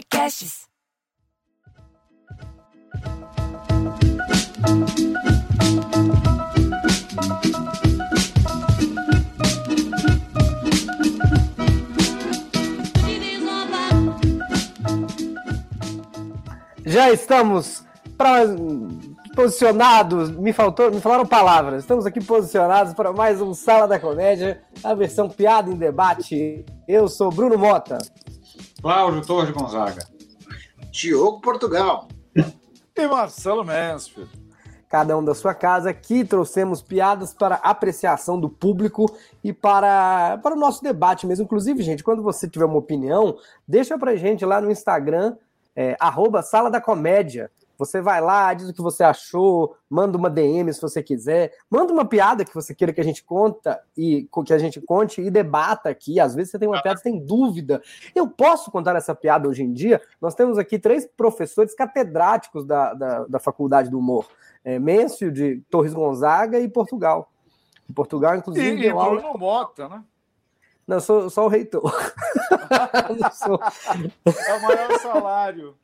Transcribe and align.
Podcasts. 0.00 0.68
Já 16.86 17.10
estamos 17.12 17.84
pra, 18.16 18.44
posicionados, 19.34 20.30
me 20.30 20.52
faltou, 20.52 20.90
me 20.90 21.00
falaram 21.00 21.26
palavras. 21.26 21.82
Estamos 21.82 22.06
aqui 22.06 22.24
posicionados 22.24 22.94
para 22.94 23.12
mais 23.12 23.40
um 23.40 23.52
Sala 23.52 23.86
da 23.86 23.98
Comédia, 23.98 24.62
a 24.82 24.94
versão 24.94 25.28
piada 25.28 25.70
em 25.70 25.76
debate. 25.76 26.64
Eu 26.88 27.06
sou 27.06 27.30
Bruno 27.30 27.58
Mota. 27.58 27.98
Cláudio 28.80 29.26
Torres 29.26 29.50
Gonzaga. 29.50 30.06
Diogo 30.90 31.40
Portugal. 31.40 32.08
E 32.96 33.06
Marcelo 33.06 33.64
Mansfield. 33.64 34.30
Cada 34.88 35.16
um 35.16 35.24
da 35.24 35.34
sua 35.34 35.54
casa, 35.54 35.90
aqui 35.90 36.24
trouxemos 36.24 36.82
piadas 36.82 37.32
para 37.32 37.56
apreciação 37.56 38.40
do 38.40 38.48
público 38.48 39.06
e 39.44 39.52
para, 39.52 40.38
para 40.42 40.56
o 40.56 40.58
nosso 40.58 40.82
debate 40.82 41.26
mesmo. 41.26 41.44
Inclusive, 41.44 41.82
gente, 41.82 42.02
quando 42.02 42.22
você 42.22 42.48
tiver 42.48 42.64
uma 42.64 42.78
opinião, 42.78 43.36
deixa 43.68 43.96
pra 43.98 44.16
gente 44.16 44.44
lá 44.44 44.60
no 44.60 44.70
Instagram, 44.70 45.36
é, 45.76 45.96
arroba 46.00 46.42
Sala 46.42 46.70
da 46.70 46.80
Comédia. 46.80 47.50
Você 47.80 48.02
vai 48.02 48.20
lá, 48.20 48.52
diz 48.52 48.68
o 48.68 48.74
que 48.74 48.82
você 48.82 49.02
achou, 49.02 49.74
manda 49.88 50.18
uma 50.18 50.28
DM 50.28 50.70
se 50.72 50.82
você 50.82 51.02
quiser, 51.02 51.54
manda 51.70 51.90
uma 51.92 52.04
piada 52.04 52.44
que 52.44 52.54
você 52.54 52.74
queira 52.74 52.92
que 52.92 53.00
a 53.00 53.04
gente 53.04 53.24
conta 53.24 53.80
e 53.96 54.28
que 54.44 54.52
a 54.52 54.58
gente 54.58 54.82
conte 54.82 55.22
e 55.22 55.30
debata 55.30 55.88
aqui. 55.88 56.20
Às 56.20 56.34
vezes 56.34 56.50
você 56.50 56.58
tem 56.58 56.68
uma 56.68 56.82
piada, 56.82 56.98
você 56.98 57.04
tem 57.04 57.18
dúvida. 57.18 57.82
Eu 58.14 58.28
posso 58.28 58.70
contar 58.70 58.94
essa 58.96 59.14
piada 59.14 59.48
hoje 59.48 59.62
em 59.62 59.72
dia? 59.72 59.98
Nós 60.20 60.34
temos 60.34 60.58
aqui 60.58 60.78
três 60.78 61.06
professores 61.06 61.74
catedráticos 61.74 62.66
da, 62.66 62.92
da, 62.92 63.24
da 63.24 63.38
Faculdade 63.38 63.88
do 63.88 63.98
Humor. 63.98 64.28
É, 64.62 64.78
Mêncio, 64.78 65.32
de 65.32 65.62
Torres 65.70 65.94
Gonzaga 65.94 66.60
e 66.60 66.68
Portugal. 66.68 67.32
Em 67.88 67.94
Portugal, 67.94 68.36
inclusive. 68.36 68.82
E, 68.82 68.86
e 68.88 68.90
aula- 68.90 69.20
Bruno 69.22 69.38
Mota, 69.38 69.88
né? 69.88 70.04
Não, 70.86 70.96
eu 70.98 71.00
sou 71.00 71.30
só 71.30 71.46
o 71.46 71.48
reitor. 71.48 71.90
sou- 73.32 73.58
É 74.26 74.54
o 74.54 74.62
maior 74.62 74.98
salário. 75.00 75.74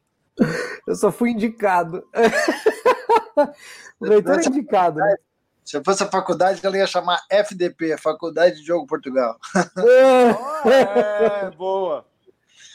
Eu 0.87 0.95
só 0.95 1.11
fui 1.11 1.31
indicado. 1.31 2.05
o 4.01 4.07
reitor 4.07 4.41
é 4.41 4.47
indicado, 4.47 4.99
né? 4.99 5.17
Se 5.65 5.77
eu 5.77 5.83
fosse 5.85 6.03
a 6.05 6.07
faculdade, 6.07 6.61
ela 6.65 6.77
ia 6.79 6.87
chamar 6.87 7.21
FDP, 7.29 7.99
Faculdade 7.99 8.57
de 8.57 8.65
Diogo 8.65 8.87
Portugal. 8.87 9.37
Oh, 9.77 10.69
é, 10.71 11.51
boa. 11.51 12.05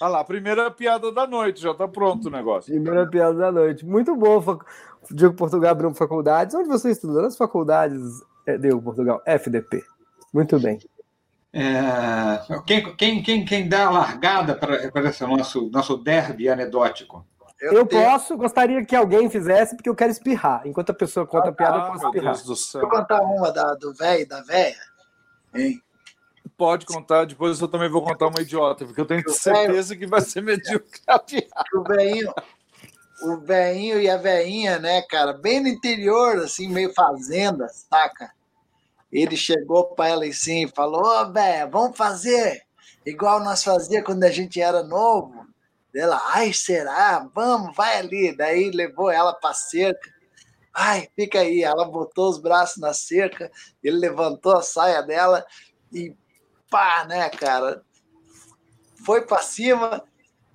Olha 0.02 0.10
lá, 0.10 0.24
primeira 0.26 0.70
piada 0.70 1.10
da 1.12 1.26
noite, 1.26 1.62
já 1.62 1.74
tá 1.74 1.88
pronto 1.88 2.28
o 2.28 2.32
negócio. 2.32 2.74
Primeira 2.74 3.08
piada 3.08 3.38
da 3.38 3.52
noite. 3.52 3.86
Muito 3.86 4.14
boa. 4.16 4.42
Fac... 4.42 4.66
Diogo 5.10 5.38
Portugal 5.38 5.72
abriu 5.72 5.94
faculdades. 5.94 6.54
Onde 6.54 6.68
você 6.68 6.90
estuda? 6.90 7.22
Nas 7.22 7.38
faculdades 7.38 8.02
é, 8.46 8.58
Diogo 8.58 8.82
Portugal. 8.82 9.22
FDP. 9.26 9.82
Muito 10.34 10.60
bem. 10.60 10.78
É, 11.54 12.42
quem, 12.66 12.96
quem, 12.96 13.24
quem, 13.24 13.46
quem 13.46 13.70
dá 13.70 13.88
a 13.88 13.92
largada 13.92 14.56
para, 14.56 14.92
para 14.92 15.10
esse 15.10 15.26
nosso, 15.26 15.70
nosso 15.70 15.98
derby 15.98 16.50
anedótico? 16.50 17.26
Eu, 17.62 17.86
tenho- 17.86 18.04
posso, 18.04 18.36
gostaria 18.38 18.84
que 18.84 18.96
alguém 18.96 19.30
fizesse, 19.30 19.76
porque 19.76 19.90
eu 19.90 19.96
quero 19.96 20.12
espirrar. 20.12 20.66
Enquanto 20.66 20.90
a 20.90 20.94
pessoa 20.96 21.28
conta 21.28 21.50
a 21.50 21.54
piada, 21.54 21.78
eu 21.78 21.82
Ah, 21.82 21.88
posso 21.92 22.06
espirrar. 22.08 22.34
Deus 22.34 22.46
do 22.46 22.56
céu. 22.56 22.82
Vou 22.82 22.90
contar 22.90 23.22
uma 23.22 23.52
da, 23.52 23.74
do 23.76 23.94
velho 23.94 24.22
e 24.22 24.26
da 24.26 24.42
véia. 24.42 24.76
Hein? 25.54 25.82
Pode 26.58 26.86
contar, 26.86 27.26
depois 27.26 27.60
eu 27.62 27.68
também 27.68 27.90
vou 27.90 28.04
contar 28.04 28.28
uma 28.28 28.42
idiota, 28.42 28.86
porque 28.86 29.00
eu 29.02 29.06
tenho 29.06 29.28
certeza 29.30 29.96
que 29.96 30.06
vai 30.08 30.22
ser 30.22 30.42
medíocre 30.42 31.02
a 31.08 31.20
piada. 31.20 31.48
O 31.76 31.84
velhinho, 31.84 32.34
o 33.24 33.38
velhinho 33.38 34.00
e 34.02 34.10
a 34.10 34.18
veinha, 34.18 34.80
né, 34.80 35.02
cara, 35.04 35.34
bem 35.34 35.60
no 35.60 35.68
interior, 35.68 36.38
assim, 36.40 36.68
meio 36.68 36.92
fazenda, 36.94 37.68
saca? 37.68 38.32
Ele 39.12 39.36
chegou 39.36 39.86
para 39.88 40.10
ela 40.10 40.26
assim 40.26 40.66
e 40.66 40.68
falou: 40.68 41.04
Ô, 41.04 41.32
véia, 41.32 41.68
vamos 41.68 41.98
fazer 41.98 42.62
igual 43.06 43.40
nós 43.40 43.64
fazia 43.64 44.04
quando 44.04 44.24
a 44.24 44.32
gente 44.32 44.62
era 44.62 44.84
novo. 44.84 45.46
Ela, 45.96 46.22
ai, 46.34 46.54
será? 46.54 47.28
Vamos, 47.34 47.76
vai 47.76 47.98
ali. 48.00 48.36
Daí 48.36 48.72
levou 48.72 49.10
ela 49.12 49.34
para 49.34 49.54
cerca. 49.54 50.10
Ai, 50.74 51.10
fica 51.16 51.40
aí. 51.42 51.64
Ela 51.64 51.86
botou 51.86 52.30
os 52.30 52.40
braços 52.40 52.78
na 52.78 52.94
cerca, 52.94 53.52
ele 53.84 53.98
levantou 53.98 54.58
a 54.58 54.62
saia 54.64 55.02
dela 55.04 55.46
e 55.94 56.16
pá, 56.70 57.06
né, 57.06 57.30
cara? 57.30 57.84
Foi 59.06 59.22
para 59.26 59.42
cima, 59.42 60.04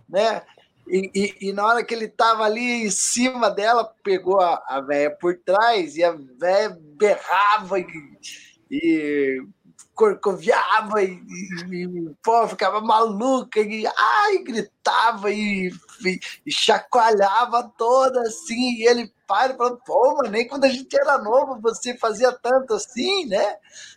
né? 0.09 0.43
E, 0.89 1.11
e- 1.15 1.49
e 1.51 1.53
na 1.55 1.67
hora 1.67 1.85
que 1.85 1.95
ele 1.95 2.09
tava 2.09 2.45
ali 2.45 2.87
em 2.87 2.91
cima 2.91 3.51
dela, 3.51 3.85
pegou 4.05 4.41
a, 4.41 4.63
a 4.69 4.81
véia 4.81 5.11
por 5.11 5.37
trás 5.45 5.97
e 5.97 6.05
a 6.05 6.13
véia 6.13 6.77
berrava 6.97 7.81
e, 7.81 7.87
e 8.71 9.43
corcoviava 9.97 11.03
e, 11.03 11.19
e, 11.71 11.85
e, 11.85 12.15
pô, 12.23 12.47
ficava 12.47 12.83
maluca 12.83 13.59
e 13.59 13.87
ai, 13.87 14.39
gritava 14.45 15.31
e, 15.31 15.73
e, 16.05 16.21
e 16.45 16.53
chacoalhava 16.53 17.73
toda 17.79 18.21
assim. 18.21 18.77
E 18.77 18.87
ele 18.87 19.11
para 19.27 19.55
e 19.55 19.57
falou: 19.57 19.81
pô, 19.85 20.19
mas 20.19 20.31
nem 20.31 20.47
quando 20.47 20.65
a 20.65 20.69
gente 20.69 20.95
era 20.95 21.17
novo 21.19 21.59
você 21.61 21.97
fazia 21.97 22.31
tanto 22.31 22.75
assim, 22.75 23.25
né? 23.27 23.57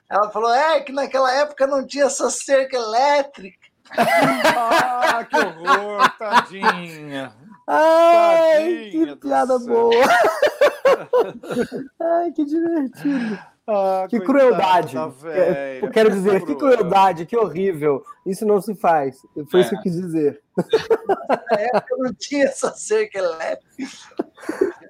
Ela 0.10 0.32
falou: 0.32 0.54
é 0.54 0.80
que 0.80 0.94
naquela 0.94 1.32
época 1.34 1.68
não 1.68 1.86
tinha 1.86 2.06
essa 2.06 2.30
cerca 2.30 2.78
elétrica. 2.78 3.68
Ah, 3.92 5.26
que 5.26 5.36
horror, 5.36 6.18
tadinha. 6.18 7.36
Ai, 7.68 8.90
Tadinha 8.90 8.90
que 8.90 9.16
piada 9.18 9.60
boa. 9.60 9.94
Ai, 12.00 12.32
que 12.32 12.46
divertido. 12.46 13.38
Ah, 13.72 14.08
Que 14.10 14.20
coitada 14.20 14.84
crueldade. 14.90 14.98
É. 15.28 15.80
Eu 15.82 15.92
quero 15.92 16.10
dizer, 16.10 16.40
que 16.44 16.56
Cruel. 16.56 16.78
crueldade, 16.78 17.26
que 17.26 17.38
horrível. 17.38 18.04
Isso 18.26 18.46
não 18.46 18.60
se 18.62 18.74
faz. 18.76 19.18
Foi 19.52 19.60
É. 19.60 19.64
isso 19.64 19.70
que 19.70 19.76
eu 19.78 19.82
quis 19.82 19.96
dizer. 19.96 20.42
Na 20.58 21.58
época 21.60 21.96
não 22.00 22.14
tinha 22.14 22.46
essa 22.46 22.72
cerca 22.74 23.20
elétrica. 23.20 23.92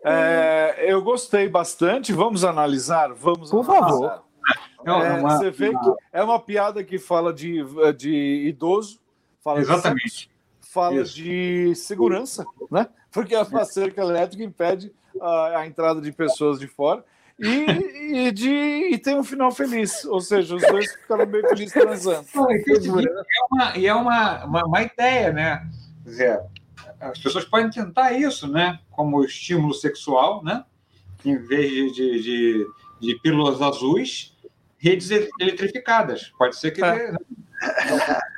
É, 0.03 0.85
eu 0.88 1.01
gostei 1.01 1.50
bastante. 1.50 2.13
Vamos 2.13 2.44
analisar? 2.45 3.13
Vamos 3.13 3.50
Por 3.50 3.59
analisar. 3.69 3.90
favor. 3.90 4.23
É 4.85 4.91
uma- 4.91 5.06
É, 5.06 5.19
você 5.22 5.51
vê 5.51 5.69
que 5.72 5.94
é 6.13 6.23
uma 6.23 6.40
piada 6.40 6.84
que 6.84 6.97
fala 6.97 7.34
de, 7.34 7.63
de 7.97 8.46
idoso, 8.47 9.00
fala 9.44 9.57
de 9.61 9.66
Exatamente. 9.66 10.01
sexo, 10.09 10.29
fala 10.61 10.96
Isso. 11.01 11.16
de 11.16 11.75
segurança, 11.75 12.46
né? 12.72 12.88
Porque 13.11 13.35
a 13.35 13.44
cerca 13.66 14.01
elétrica 14.01 14.44
impede 14.44 14.94
a, 15.22 15.59
a 15.59 15.67
entrada 15.67 16.00
de 16.00 16.11
pessoas 16.13 16.59
de 16.59 16.67
fora. 16.67 17.03
E, 17.40 18.28
e, 18.28 18.32
de, 18.32 18.50
e 18.50 18.98
tem 18.98 19.16
um 19.16 19.24
final 19.24 19.52
feliz, 19.52 20.04
ou 20.06 20.20
seja, 20.20 20.56
os 20.56 20.62
dois 20.62 20.92
ficaram 20.92 21.26
bem 21.26 21.42
felizes 21.48 21.72
transando. 21.72 22.28
Não, 22.36 22.52
e, 22.52 22.64
é 22.68 23.46
uma, 23.50 23.78
e 23.78 23.88
é 23.88 23.96
uma, 23.96 24.46
uma, 24.46 24.66
uma 24.66 24.82
ideia, 24.82 25.32
né? 25.32 25.70
Quer 26.04 26.10
dizer, 26.10 26.42
as 27.00 27.18
pessoas 27.18 27.46
podem 27.46 27.70
tentar 27.70 28.12
isso, 28.12 28.48
né? 28.48 28.80
Como 28.92 29.24
estímulo 29.24 29.74
sexual, 29.74 30.44
né? 30.44 30.66
Em 31.24 31.38
vez 31.38 31.72
de, 31.72 31.92
de, 31.92 32.22
de, 32.22 32.68
de 33.00 33.20
pílulas 33.22 33.62
azuis, 33.62 34.36
redes 34.78 35.10
eletrificadas. 35.40 36.34
Pode 36.38 36.58
ser 36.58 36.72
que. 36.72 36.84
É. 36.84 36.94
dê, 36.94 37.12
né? 37.12 37.18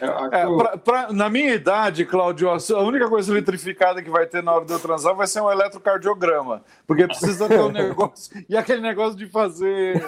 É, 0.00 0.06
É, 0.40 0.44
eu- 0.44 0.56
pra- 0.56 0.76
pra- 0.78 1.12
na 1.12 1.28
minha 1.28 1.54
idade, 1.54 2.04
Cláudio, 2.04 2.48
a 2.50 2.82
única 2.82 3.08
coisa 3.08 3.32
eletrificada 3.32 4.00
que 4.02 4.08
vai 4.10 4.26
ter 4.26 4.42
na 4.42 4.52
hora 4.54 4.64
de 4.64 4.72
eu 4.72 4.78
transar 4.78 5.14
vai 5.14 5.26
ser 5.26 5.40
um 5.40 5.50
eletrocardiograma. 5.50 6.62
Porque 6.86 7.06
precisa 7.06 7.48
ter 7.48 7.58
um 7.60 7.68
negócio. 7.72 8.44
E 8.48 8.56
aquele 8.56 8.80
negócio 8.80 9.16
de 9.18 9.26
fazer. 9.26 10.00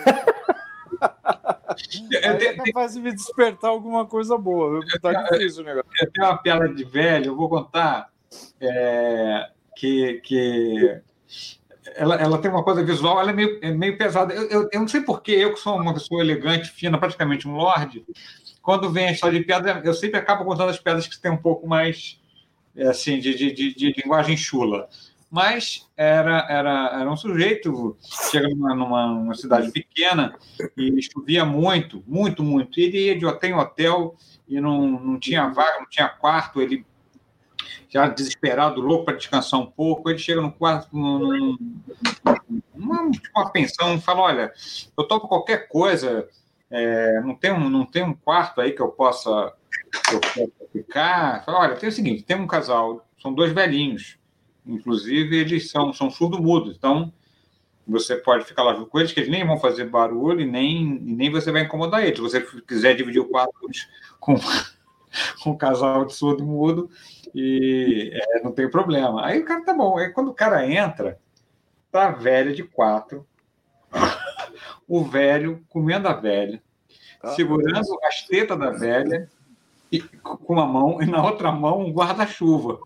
Aí 2.22 2.36
tenho- 2.38 2.50
é 2.52 2.56
capaz 2.66 2.94
de 2.94 3.00
me 3.00 3.12
despertar 3.12 3.68
alguma 3.70 4.06
coisa 4.06 4.36
boa. 4.38 4.80
viu? 4.80 5.00
Tá 5.00 5.12
difícil 5.30 5.62
o 5.62 5.66
negócio. 5.66 5.90
eu 6.00 6.10
tenho 6.12 6.26
uma 6.28 6.38
piada 6.38 6.69
de 6.69 6.84
velho, 6.84 7.26
eu 7.26 7.37
vou 7.37 7.49
contar 7.49 8.08
é, 8.60 9.49
que, 9.76 10.20
que 10.25 11.00
ela, 11.96 12.14
ela 12.16 12.38
tem 12.38 12.50
uma 12.50 12.62
coisa 12.64 12.82
visual, 12.82 13.20
ela 13.20 13.31
é 13.31 13.34
meio, 13.34 13.58
é 13.62 13.70
meio 13.72 13.99
pesada. 13.99 14.32
Eu, 14.34 14.49
eu, 14.49 14.69
eu 14.72 14.81
não 14.81 14.88
sei 14.88 15.00
porquê, 15.00 15.32
eu 15.32 15.52
que 15.52 15.60
sou 15.60 15.76
uma 15.81 15.93
pessoa 15.94 16.20
elegante, 16.20 16.70
fina, 16.70 16.99
praticamente 16.99 17.46
um 17.49 17.56
lorde, 17.56 18.04
quando 18.64 18.90
vem 18.90 19.08
a 19.08 19.12
história 19.12 19.38
de 19.38 19.44
piada, 19.44 19.82
eu 19.84 19.93
sempre 19.93 20.19
acabo 20.19 20.43
contando 20.43 20.70
as 20.70 20.78
piadas 20.81 21.06
que 21.06 21.20
têm 21.20 21.31
um 21.31 21.37
pouco 21.37 21.69
mais 21.69 22.19
é, 22.75 22.88
assim, 22.88 23.20
de, 23.20 23.34
de, 23.37 23.52
de, 23.52 23.75
de 23.75 23.93
linguagem 24.02 24.38
chula. 24.38 24.88
Mas 25.31 25.87
era, 25.96 26.46
era, 26.49 27.00
era 27.00 27.12
um 27.12 27.16
sujeito, 27.16 27.94
chega 28.31 28.49
numa, 28.49 28.75
numa, 28.75 29.06
numa 29.06 29.34
cidade 29.34 29.70
pequena 29.70 30.34
e 30.76 31.02
chovia 31.02 31.44
muito, 31.44 32.02
muito, 32.06 32.43
muito. 32.43 32.81
Ele 32.81 33.06
ia 33.06 33.19
de 33.19 33.26
hotel 33.26 33.50
em 33.50 33.55
hotel 33.55 34.16
e 34.49 34.58
não, 34.61 34.88
não 34.88 35.19
tinha 35.19 35.46
vaga, 35.49 35.81
não 35.81 35.88
tinha 35.90 36.08
quarto. 36.08 36.62
Ele, 36.62 36.87
já 37.90 38.08
desesperado, 38.08 38.81
louco 38.81 39.05
para 39.05 39.16
descansar 39.16 39.61
um 39.61 39.66
pouco, 39.66 40.08
ele 40.08 40.19
chega 40.19 40.40
no 40.40 40.52
quarto, 40.52 40.88
num, 40.96 41.19
num- 41.19 41.58
numa, 42.75 43.11
tipo, 43.11 43.28
uma 43.37 43.50
pensão, 43.50 44.00
fala: 44.00 44.22
Olha, 44.22 44.52
eu 44.96 45.05
topo 45.05 45.28
qualquer 45.28 45.69
coisa, 45.69 46.28
é, 46.75 47.21
não, 47.21 47.35
tem 47.35 47.53
um, 47.53 47.71
não 47.71 47.87
tem 47.87 48.03
um 48.03 48.15
quarto 48.15 48.61
aí 48.61 48.73
que 48.73 48.82
eu 48.82 48.88
possa 48.88 49.55
eu 50.12 50.21
quero 50.21 50.53
ficar. 50.73 51.44
Fala, 51.44 51.61
Olha, 51.61 51.76
tem 51.76 51.88
o 51.88 51.93
seguinte: 51.93 52.25
tem 52.25 52.37
um 52.37 52.47
casal, 52.47 53.06
são 53.21 53.32
dois 53.32 53.53
velhinhos. 53.53 54.19
Inclusive, 54.67 55.37
eles 55.37 55.71
são, 55.71 55.93
são 55.93 56.11
surdo-mudos. 56.11 56.76
Então, 56.76 57.12
você 57.87 58.17
pode 58.17 58.44
ficar 58.44 58.62
lá 58.62 58.75
junto 58.75 58.88
com 58.88 58.99
eles, 58.99 59.12
que 59.12 59.21
eles 59.21 59.31
nem 59.31 59.47
vão 59.47 59.59
fazer 59.59 59.85
barulho 59.85 60.41
e 60.41 60.50
nem, 60.50 60.99
nem 61.00 61.31
você 61.31 61.53
vai 61.53 61.62
incomodar 61.62 62.03
eles. 62.03 62.17
Se 62.17 62.23
você 62.23 62.41
quiser 62.62 62.94
dividir 62.94 63.21
o 63.21 63.29
quarto 63.29 63.53
com, 64.19 64.35
com 65.43 65.50
um 65.50 65.56
casal 65.56 66.05
de 66.06 66.15
surdo-mudo, 66.15 66.91
e 67.35 68.11
é, 68.15 68.43
não 68.43 68.53
tem 68.53 68.71
problema. 68.71 69.25
Aí 69.26 69.41
o 69.41 69.44
cara 69.44 69.65
tá 69.65 69.75
bom. 69.75 69.99
Aí 69.99 70.11
quando 70.11 70.29
o 70.29 70.35
cara 70.35 70.67
entra, 70.67 71.21
tá 71.91 72.11
velha 72.11 72.55
de 72.55 72.62
quatro, 72.62 73.26
o 74.88 75.05
velho 75.05 75.62
comendo 75.69 76.09
a 76.09 76.15
velha, 76.15 76.62
segurando 77.35 77.99
as 78.05 78.23
tetas 78.23 78.59
da 78.59 78.71
velha 78.71 79.31
e, 79.91 80.00
com 80.00 80.53
uma 80.53 80.67
mão 80.67 81.00
e 81.00 81.06
na 81.06 81.23
outra 81.25 81.53
mão 81.53 81.81
um 81.81 81.93
guarda-chuva. 81.93 82.81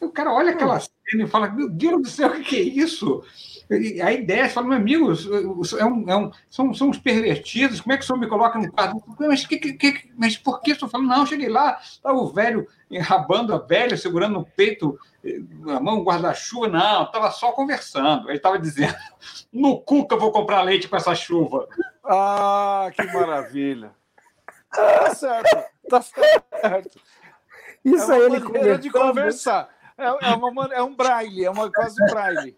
O 0.00 0.10
cara 0.10 0.32
olha 0.32 0.52
aquela 0.52 0.78
cena 0.78 1.24
e 1.24 1.26
fala: 1.26 1.50
Meu 1.50 1.68
Deus 1.68 2.02
do 2.02 2.08
céu, 2.08 2.28
o 2.28 2.42
que, 2.42 2.56
é 2.56 2.60
isso? 2.60 3.24
E 3.68 4.00
aí 4.00 4.24
desce, 4.24 4.54
fala, 4.54 4.68
meu 4.68 4.76
amigo, 4.76 5.12
é 5.76 5.84
um, 5.84 6.08
é 6.08 6.16
um, 6.16 6.30
são, 6.48 6.72
são 6.72 6.88
uns 6.88 6.98
pervertidos, 6.98 7.80
como 7.80 7.92
é 7.92 7.96
que 7.96 8.04
o 8.04 8.06
senhor 8.06 8.18
me 8.18 8.28
coloca 8.28 8.58
no 8.58 8.70
quadro? 8.70 9.02
Mas, 9.18 9.44
que, 9.44 9.58
que, 9.58 10.10
mas 10.16 10.36
por 10.36 10.60
que 10.60 10.70
o 10.72 10.78
senhor 10.78 10.88
fala? 10.88 11.02
Não, 11.02 11.26
cheguei 11.26 11.48
lá, 11.48 11.80
estava 11.82 12.16
o 12.16 12.28
velho 12.28 12.68
enrabando 12.88 13.52
a 13.52 13.58
velha, 13.58 13.96
segurando 13.96 14.34
no 14.34 14.44
peito, 14.44 14.96
a 15.68 15.80
mão, 15.80 16.04
guarda-chuva, 16.04 16.68
não, 16.68 17.02
estava 17.02 17.30
só 17.32 17.50
conversando. 17.50 18.28
Ele 18.28 18.36
estava 18.36 18.58
dizendo, 18.58 18.94
no 19.52 19.80
cu 19.80 20.06
que 20.06 20.14
eu 20.14 20.20
vou 20.20 20.30
comprar 20.30 20.62
leite 20.62 20.86
com 20.86 20.96
essa 20.96 21.14
chuva. 21.14 21.66
Ah, 22.08 22.90
que 22.94 23.04
maravilha. 23.12 23.92
Tá 24.72 25.14
certo, 25.14 25.64
tá 25.88 26.02
certo. 26.02 27.00
Isso 27.84 28.12
é 28.12 28.16
aí 28.16 28.22
ele 28.22 28.40
maneira 28.40 28.78
de 28.78 28.90
conversar. 28.90 29.68
É, 29.96 30.04
é, 30.04 30.34
uma, 30.34 30.74
é 30.74 30.82
um 30.82 30.94
braille, 30.94 31.44
é 31.44 31.50
uma 31.50 31.70
quase 31.70 32.02
um 32.02 32.06
braille. 32.06 32.56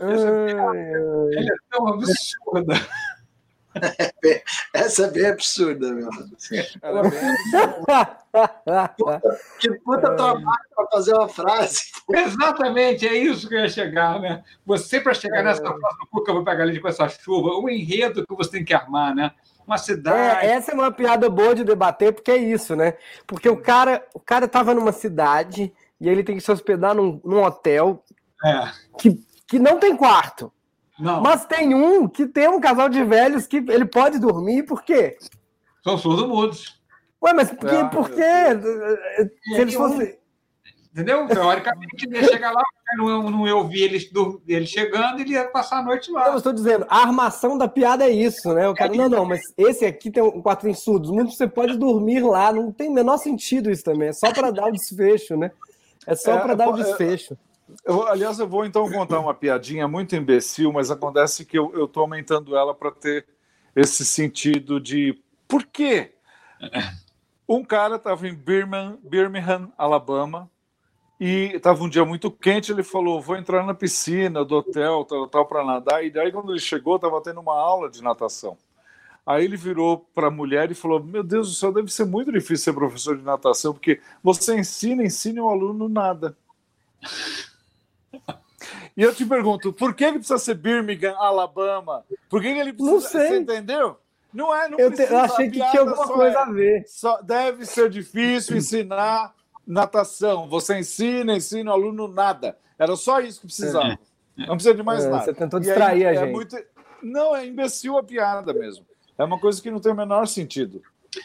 Ela 0.00 0.76
é 0.76 1.54
tão 1.70 1.88
absurda. 1.88 2.74
Essa 4.72 5.06
é 5.06 5.10
bem 5.10 5.26
absurda, 5.26 5.92
meu. 5.92 6.08
Ela 6.82 7.00
é 7.00 7.10
bem 7.10 7.20
absurda. 8.66 9.38
que 9.58 9.70
puta 9.80 10.14
trabalho 10.14 10.44
para 10.74 10.86
fazer 10.92 11.14
uma 11.14 11.28
frase. 11.28 11.82
Exatamente, 12.10 13.06
é 13.06 13.16
isso 13.16 13.48
que 13.48 13.54
eu 13.54 13.60
ia 13.60 13.68
chegar, 13.68 14.20
né? 14.20 14.42
Você, 14.64 15.00
para 15.00 15.14
chegar 15.14 15.42
nessa 15.42 15.62
frase 15.62 15.98
do 16.00 16.06
Cuca, 16.10 16.30
eu 16.30 16.34
vou 16.36 16.44
pegar 16.44 16.62
ali 16.64 16.80
com 16.80 16.88
essa 16.88 17.08
chuva, 17.08 17.50
o 17.50 17.68
enredo 17.68 18.26
que 18.26 18.34
você 18.34 18.50
tem 18.50 18.64
que 18.64 18.74
armar, 18.74 19.14
né? 19.14 19.32
Uma 19.66 19.78
cidade. 19.78 20.46
É, 20.46 20.50
essa 20.50 20.72
é 20.72 20.74
uma 20.74 20.92
piada 20.92 21.28
boa 21.28 21.54
de 21.54 21.64
debater, 21.64 22.12
porque 22.12 22.30
é 22.30 22.36
isso, 22.36 22.76
né? 22.76 22.94
Porque 23.26 23.48
o 23.48 23.56
cara, 23.56 24.06
o 24.14 24.20
cara 24.20 24.46
tava 24.46 24.72
numa 24.74 24.92
cidade 24.92 25.72
e 26.00 26.08
ele 26.08 26.22
tem 26.22 26.36
que 26.36 26.42
se 26.42 26.52
hospedar 26.52 26.94
num, 26.94 27.20
num 27.24 27.42
hotel 27.42 28.04
é. 28.44 28.70
que 28.98 29.26
que 29.46 29.58
não 29.58 29.78
tem 29.78 29.96
quarto. 29.96 30.52
Não. 30.98 31.20
Mas 31.20 31.44
tem 31.44 31.74
um 31.74 32.08
que 32.08 32.26
tem 32.26 32.48
um 32.48 32.60
casal 32.60 32.88
de 32.88 33.02
velhos 33.04 33.46
que 33.46 33.56
ele 33.56 33.84
pode 33.84 34.18
dormir, 34.18 34.62
por 34.64 34.82
quê? 34.82 35.16
São 35.84 35.98
surdo-mudos. 35.98 36.80
Ué, 37.22 37.32
mas 37.32 37.50
por, 37.50 37.68
ah, 37.68 37.84
por 37.86 38.10
quê? 38.10 38.22
Se 39.54 39.60
eles 39.60 39.74
fossem. 39.74 40.16
Entendeu? 40.92 41.26
Teoricamente, 41.26 42.06
ele 42.06 42.16
ia 42.16 42.24
chegar 42.24 42.52
lá, 42.52 42.62
não, 42.96 43.30
não 43.30 43.46
eu 43.46 43.68
vi 43.68 43.82
ele, 43.82 43.98
ele 44.48 44.66
chegando, 44.66 45.20
ele 45.20 45.32
ia 45.32 45.44
passar 45.44 45.80
a 45.80 45.82
noite 45.82 46.10
lá. 46.10 46.28
Eu 46.28 46.38
estou 46.38 46.54
dizendo, 46.54 46.86
a 46.88 47.02
armação 47.02 47.58
da 47.58 47.68
piada 47.68 48.06
é 48.06 48.10
isso, 48.10 48.54
né? 48.54 48.66
O 48.66 48.74
cara, 48.74 48.94
não, 48.94 49.06
não, 49.06 49.24
mas 49.26 49.42
esse 49.58 49.84
aqui 49.84 50.10
tem 50.10 50.22
um 50.22 50.40
quatro 50.40 50.66
em 50.70 50.74
surdos, 50.74 51.10
muito 51.10 51.32
você 51.32 51.46
pode 51.46 51.76
dormir 51.76 52.20
lá, 52.20 52.50
não 52.50 52.72
tem 52.72 52.88
o 52.88 52.94
menor 52.94 53.18
sentido 53.18 53.70
isso 53.70 53.84
também, 53.84 54.08
é 54.08 54.12
só 54.14 54.32
para 54.32 54.50
dar 54.50 54.68
o 54.68 54.72
desfecho, 54.72 55.36
né? 55.36 55.50
É 56.06 56.14
só 56.14 56.36
é, 56.36 56.38
para 56.38 56.54
dar 56.54 56.68
o 56.70 56.72
desfecho. 56.72 57.36
Eu, 57.84 58.06
aliás, 58.06 58.38
eu 58.38 58.46
vou 58.46 58.64
então 58.64 58.90
contar 58.90 59.18
uma 59.18 59.34
piadinha 59.34 59.88
muito 59.88 60.14
imbecil, 60.14 60.72
mas 60.72 60.90
acontece 60.90 61.44
que 61.44 61.58
eu 61.58 61.84
estou 61.84 62.02
aumentando 62.02 62.56
ela 62.56 62.74
para 62.74 62.90
ter 62.90 63.26
esse 63.74 64.04
sentido 64.04 64.80
de 64.80 65.20
por 65.48 65.64
quê? 65.64 66.14
Um 67.48 67.64
cara 67.64 67.94
estava 67.94 68.26
em 68.26 68.34
Birmingham, 68.34 68.98
Birmingham, 69.04 69.72
Alabama, 69.78 70.50
e 71.20 71.52
estava 71.54 71.84
um 71.84 71.88
dia 71.88 72.04
muito 72.04 72.28
quente. 72.28 72.72
Ele 72.72 72.82
falou: 72.82 73.22
Vou 73.22 73.36
entrar 73.36 73.64
na 73.64 73.72
piscina 73.72 74.44
do 74.44 74.56
hotel, 74.56 75.04
tal, 75.04 75.28
tal, 75.28 75.46
para 75.46 75.64
nadar. 75.64 76.04
E 76.04 76.10
daí, 76.10 76.32
quando 76.32 76.50
ele 76.50 76.58
chegou, 76.58 76.96
estava 76.96 77.22
tendo 77.22 77.38
uma 77.38 77.56
aula 77.56 77.88
de 77.88 78.02
natação. 78.02 78.58
Aí 79.24 79.44
ele 79.44 79.56
virou 79.56 80.08
para 80.12 80.26
a 80.26 80.30
mulher 80.30 80.72
e 80.72 80.74
falou: 80.74 81.00
Meu 81.00 81.22
Deus 81.22 81.48
do 81.48 81.54
céu, 81.54 81.72
deve 81.72 81.92
ser 81.92 82.04
muito 82.04 82.32
difícil 82.32 82.64
ser 82.64 82.72
professor 82.72 83.16
de 83.16 83.22
natação, 83.22 83.72
porque 83.72 84.00
você 84.24 84.58
ensina, 84.58 85.04
ensina 85.04 85.40
o 85.40 85.48
aluno 85.48 85.88
nada. 85.88 86.36
E 88.96 89.02
eu 89.02 89.14
te 89.14 89.26
pergunto, 89.26 89.72
por 89.72 89.94
que 89.94 90.04
ele 90.04 90.18
precisa 90.18 90.38
ser 90.38 90.54
Birmingham, 90.54 91.14
Alabama? 91.18 92.04
Por 92.30 92.40
que 92.40 92.48
ele 92.48 92.72
precisa. 92.72 92.92
Não 92.92 93.00
sei. 93.00 93.28
Você 93.28 93.38
entendeu? 93.38 93.98
Não 94.32 94.54
é, 94.54 94.68
não 94.68 94.78
eu, 94.78 94.90
te, 94.92 95.02
eu 95.02 95.18
achei 95.18 95.50
que 95.50 95.58
tinha 95.58 95.80
alguma 95.80 96.06
coisa 96.06 96.38
é, 96.38 96.42
a 96.42 96.44
ver. 96.46 96.84
Só 96.86 97.20
deve 97.22 97.64
ser 97.66 97.90
difícil 97.90 98.56
ensinar 98.56 99.34
natação. 99.66 100.48
Você 100.48 100.78
ensina, 100.78 101.36
ensina 101.36 101.70
o 101.70 101.74
aluno 101.74 102.08
nada. 102.08 102.56
Era 102.78 102.96
só 102.96 103.20
isso 103.20 103.40
que 103.40 103.46
precisava. 103.46 103.98
É. 104.38 104.46
Não 104.46 104.54
precisa 104.54 104.74
de 104.74 104.82
mais 104.82 105.04
é, 105.04 105.10
nada. 105.10 105.24
Você 105.24 105.34
tentou 105.34 105.60
distrair 105.60 106.06
aí, 106.06 106.18
a 106.18 106.20
é 106.20 106.24
gente. 106.24 106.32
Muito... 106.32 106.56
Não, 107.02 107.36
é 107.36 107.46
imbecil 107.46 107.98
a 107.98 108.02
piada 108.02 108.52
mesmo. 108.52 108.84
É 109.18 109.24
uma 109.24 109.38
coisa 109.38 109.60
que 109.60 109.70
não 109.70 109.80
tem 109.80 109.92
o 109.92 109.96
menor 109.96 110.26
sentido. 110.26 110.82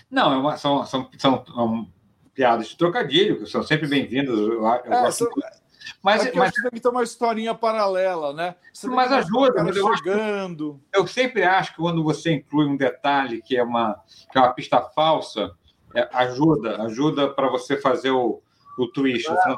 Não, 0.09 0.33
é 0.33 0.37
uma, 0.37 0.57
são, 0.57 0.85
são, 0.85 1.09
são, 1.17 1.45
são, 1.45 1.87
piadas 2.33 2.67
de 2.67 2.77
trocadilho, 2.77 3.39
que 3.39 3.45
são 3.45 3.61
sempre 3.61 3.87
bem-vindas. 3.87 4.37
Eu, 4.37 4.53
eu 4.53 4.67
é, 4.67 4.89
gosto... 4.89 5.25
são 5.25 5.60
mas, 6.01 6.25
Aqui 6.25 6.37
mas 6.37 6.51
deve 6.63 6.79
ter 6.79 6.89
uma 6.89 7.03
historinha 7.03 7.53
paralela, 7.53 8.33
né? 8.33 8.55
Você 8.73 8.87
mas 8.87 9.11
ajuda, 9.11 9.63
mas 9.63 9.75
eu, 9.75 9.97
chegando. 9.97 10.79
eu 10.93 11.07
sempre 11.07 11.43
acho 11.43 11.71
que 11.71 11.77
quando 11.77 12.03
você 12.03 12.33
inclui 12.33 12.65
um 12.65 12.77
detalhe 12.77 13.41
que 13.41 13.57
é 13.57 13.63
uma, 13.63 13.99
que 14.31 14.37
é 14.37 14.41
uma 14.41 14.53
pista 14.53 14.81
falsa, 14.81 15.51
é, 15.95 16.07
ajuda, 16.13 16.81
ajuda 16.83 17.29
para 17.29 17.49
você 17.49 17.77
fazer 17.77 18.11
o, 18.11 18.41
o 18.77 18.87
twist, 18.87 19.29
ah. 19.29 19.57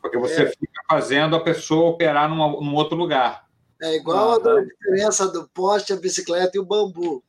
Porque 0.00 0.18
você 0.18 0.44
é. 0.44 0.46
fica 0.46 0.82
fazendo 0.88 1.36
a 1.36 1.40
pessoa 1.40 1.90
operar 1.90 2.28
numa, 2.28 2.48
num 2.48 2.74
outro 2.74 2.96
lugar. 2.96 3.44
É 3.82 3.96
igual 3.96 4.32
ah, 4.32 4.58
a 4.58 4.64
diferença 4.64 5.28
do 5.28 5.48
poste, 5.48 5.92
a 5.92 5.96
bicicleta 5.96 6.56
e 6.56 6.60
o 6.60 6.64
bambu. 6.64 7.22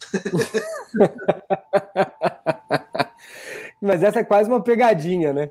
Mas 3.80 4.02
essa 4.02 4.20
é 4.20 4.24
quase 4.24 4.48
uma 4.48 4.62
pegadinha, 4.62 5.32
né? 5.32 5.50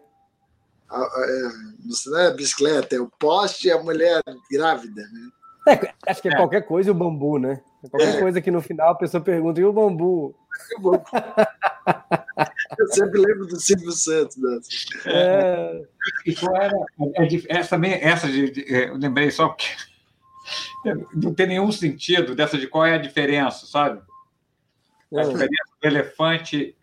Não 0.89 2.19
é 2.19 2.33
bicicleta, 2.33 2.95
é 2.95 2.99
o 2.99 3.11
poste 3.19 3.67
e 3.67 3.71
a 3.71 3.81
mulher 3.81 4.21
grávida, 4.51 5.01
né? 5.01 5.29
É, 5.67 5.93
acho 6.11 6.21
que 6.21 6.27
é, 6.27 6.33
é, 6.33 6.35
qualquer 6.35 6.61
coisa 6.61 6.91
o 6.91 6.95
bambu, 6.95 7.39
né? 7.39 7.61
É 7.83 7.89
qualquer 7.89 8.15
é. 8.15 8.19
coisa 8.19 8.41
que 8.41 8.51
no 8.51 8.61
final 8.61 8.91
a 8.91 8.95
pessoa 8.95 9.23
pergunta, 9.23 9.59
e 9.59 9.65
o 9.65 9.71
bambu? 9.71 10.35
E 10.71 10.75
o 10.77 10.81
bambu? 10.81 11.03
Eu 12.77 12.87
sempre 12.87 13.19
lembro 13.19 13.45
do 13.45 13.59
Silvio 13.59 13.91
Santos. 13.91 14.35
Né? 14.37 14.59
É. 15.05 15.81
E 16.25 16.35
qual 16.35 16.55
era? 16.55 16.75
Essa 17.47 17.69
também, 17.71 17.93
essa 17.93 18.27
de, 18.27 18.49
de, 18.49 18.65
eu 18.67 18.97
lembrei 18.97 19.29
só 19.29 19.49
porque 19.49 19.67
não 21.13 21.33
tem 21.33 21.47
nenhum 21.47 21.71
sentido 21.71 22.35
dessa 22.35 22.57
de 22.57 22.67
qual 22.67 22.85
é 22.85 22.95
a 22.95 22.99
diferença, 22.99 23.65
sabe? 23.65 24.01
A 25.13 25.21
é. 25.21 25.23
diferença 25.23 25.71
do 25.81 25.87
elefante. 25.87 26.75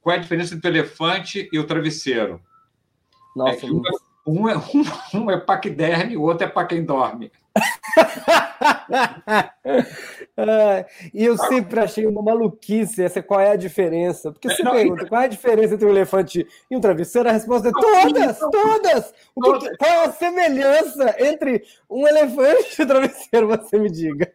Qual 0.00 0.14
é 0.14 0.18
a 0.18 0.22
diferença 0.22 0.54
entre 0.54 0.68
o 0.68 0.72
elefante 0.72 1.48
e 1.50 1.58
o 1.58 1.66
travesseiro? 1.66 2.40
Nossa, 3.34 3.66
é 3.66 3.70
um, 4.26 4.48
é, 4.48 4.56
um, 4.56 4.62
um 5.22 5.30
é 5.30 5.38
para 5.38 5.58
que 5.58 5.70
dorme, 5.70 6.16
o 6.16 6.22
outro 6.22 6.46
é 6.46 6.50
para 6.50 6.66
quem 6.66 6.84
dorme. 6.84 7.30
e 11.14 11.24
eu 11.24 11.38
sempre 11.38 11.78
achei 11.80 12.06
uma 12.06 12.22
maluquice 12.22 13.02
essa 13.02 13.22
qual 13.22 13.40
é 13.40 13.50
a 13.50 13.56
diferença. 13.56 14.30
Porque 14.32 14.48
você 14.48 14.62
não, 14.62 14.72
pergunta 14.72 15.06
qual 15.06 15.22
é 15.22 15.26
a 15.26 15.28
diferença 15.28 15.74
entre 15.74 15.86
um 15.86 15.90
elefante 15.90 16.46
e 16.70 16.76
um 16.76 16.80
travesseiro, 16.80 17.28
a 17.28 17.32
resposta 17.32 17.68
é 17.68 17.72
todas, 17.72 18.38
todas! 18.38 19.12
Que, 19.12 19.76
qual 19.76 19.90
é 19.90 20.04
a 20.04 20.12
semelhança 20.12 21.14
entre 21.18 21.64
um 21.88 22.06
elefante 22.06 22.80
e 22.80 22.84
um 22.84 22.86
travesseiro, 22.86 23.48
você 23.48 23.78
me 23.78 23.90
diga. 23.90 24.32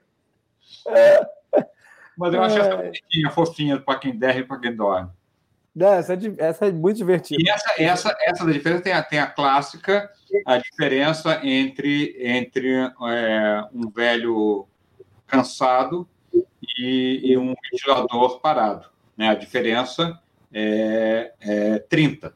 Mas 2.18 2.34
eu 2.34 2.42
acho 2.42 2.58
essa 2.58 2.78
fofinha, 2.78 3.30
fofinha 3.32 3.80
para 3.80 4.00
quem 4.00 4.18
der 4.18 4.38
e 4.38 4.44
para 4.44 4.60
quem 4.60 4.76
dorme. 4.76 5.12
Essa 5.78 6.14
é, 6.14 6.18
essa 6.38 6.66
é 6.66 6.72
muito 6.72 6.98
divertida. 6.98 7.42
E 7.42 7.50
essa, 7.50 7.74
essa, 7.78 8.18
essa 8.22 8.46
da 8.46 8.52
diferença 8.52 8.82
tem 8.82 8.94
a, 8.94 9.04
tem 9.04 9.20
a 9.20 9.28
clássica, 9.28 10.10
a 10.46 10.58
diferença 10.58 11.40
entre, 11.44 12.16
entre 12.20 12.76
é, 12.76 13.64
um 13.74 13.90
velho 13.90 14.68
cansado 15.28 16.08
e, 16.78 17.22
e, 17.24 17.38
um 17.38 17.54
ventilador 17.72 18.40
parado. 18.40 18.88
Né? 19.16 19.30
A 19.30 19.36
diferença 19.36 20.20
é, 20.52 21.34
é 21.40 21.80
30. 21.80 22.34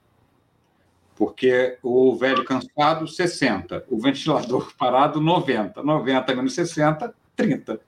Porque 1.16 1.78
o 1.82 2.16
velho 2.16 2.44
cansado, 2.46 3.08
60. 3.08 3.86
O 3.90 4.00
ventilador 4.00 4.74
parado, 4.78 5.20
90. 5.20 5.82
90 5.84 6.36
menos 6.36 6.54
60, 6.54 7.14
30. 7.36 7.80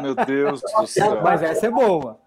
Meu 0.00 0.14
Deus 0.14 0.60
do 0.60 0.86
céu. 0.86 1.20
Mas 1.22 1.42
essa 1.42 1.66
é 1.66 1.70
boa. 1.70 2.20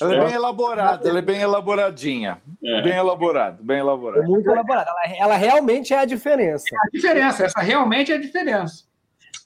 Ela 0.00 0.14
é 0.16 0.24
bem 0.24 0.34
elaborada, 0.34 1.08
ela 1.08 1.18
é 1.18 1.22
bem 1.22 1.40
elaboradinha. 1.40 2.40
É. 2.64 2.82
Bem 2.82 2.96
elaborado, 2.96 3.62
bem 3.62 3.76
É 3.76 3.80
elaborado. 3.80 4.22
muito 4.24 4.50
elaborada. 4.50 4.90
Ela, 4.90 5.16
ela 5.16 5.36
realmente 5.36 5.92
é 5.92 5.98
a 5.98 6.04
diferença. 6.04 6.64
A 6.86 6.88
diferença, 6.92 7.44
essa 7.44 7.60
realmente 7.60 8.10
é 8.12 8.14
a 8.16 8.20
diferença. 8.20 8.84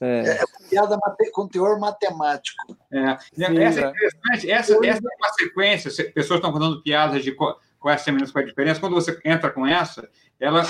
É. 0.01 0.39
Piada 0.69 0.97
mate- 0.97 1.29
com 1.31 1.47
teor 1.47 1.77
matemático. 1.79 2.77
É. 2.91 3.17
Sim, 3.33 3.57
essa 3.59 3.81
é 3.81 3.89
interessante. 3.89 4.51
Essa, 4.51 4.73
essa 4.85 4.99
é 4.99 5.15
uma 5.19 5.33
sequência. 5.33 5.91
se- 5.91 6.05
Pessoas 6.05 6.37
estão 6.39 6.53
contando 6.53 6.81
piadas 6.81 7.21
de 7.23 7.33
qual, 7.33 7.59
qual 7.79 7.91
é 7.91 7.95
a 7.95 7.97
semelhança, 7.99 8.31
qual 8.31 8.41
é 8.41 8.45
a 8.45 8.49
diferença. 8.49 8.79
Quando 8.79 8.93
você 8.95 9.19
entra 9.25 9.49
com 9.51 9.67
essa, 9.67 10.09
ela, 10.39 10.63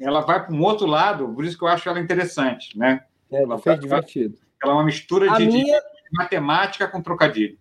ela 0.00 0.20
vai 0.22 0.44
para 0.44 0.52
um 0.54 0.62
outro 0.62 0.86
lado, 0.86 1.28
por 1.28 1.44
isso 1.44 1.56
que 1.56 1.62
eu 1.62 1.68
acho 1.68 1.88
ela 1.88 2.00
interessante. 2.00 2.76
Né? 2.76 3.00
É, 3.30 3.44
foi 3.58 3.78
divertido. 3.78 4.36
Ela 4.62 4.72
é 4.72 4.74
uma 4.74 4.84
mistura 4.84 5.30
A 5.32 5.36
de, 5.36 5.46
de 5.46 5.52
minha, 5.52 5.80
matemática 6.12 6.88
com 6.88 7.00
trocadilho. 7.00 7.56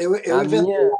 Eu, 0.00 0.16
eu, 0.16 0.42
inventei, 0.42 0.62
minha, 0.62 0.90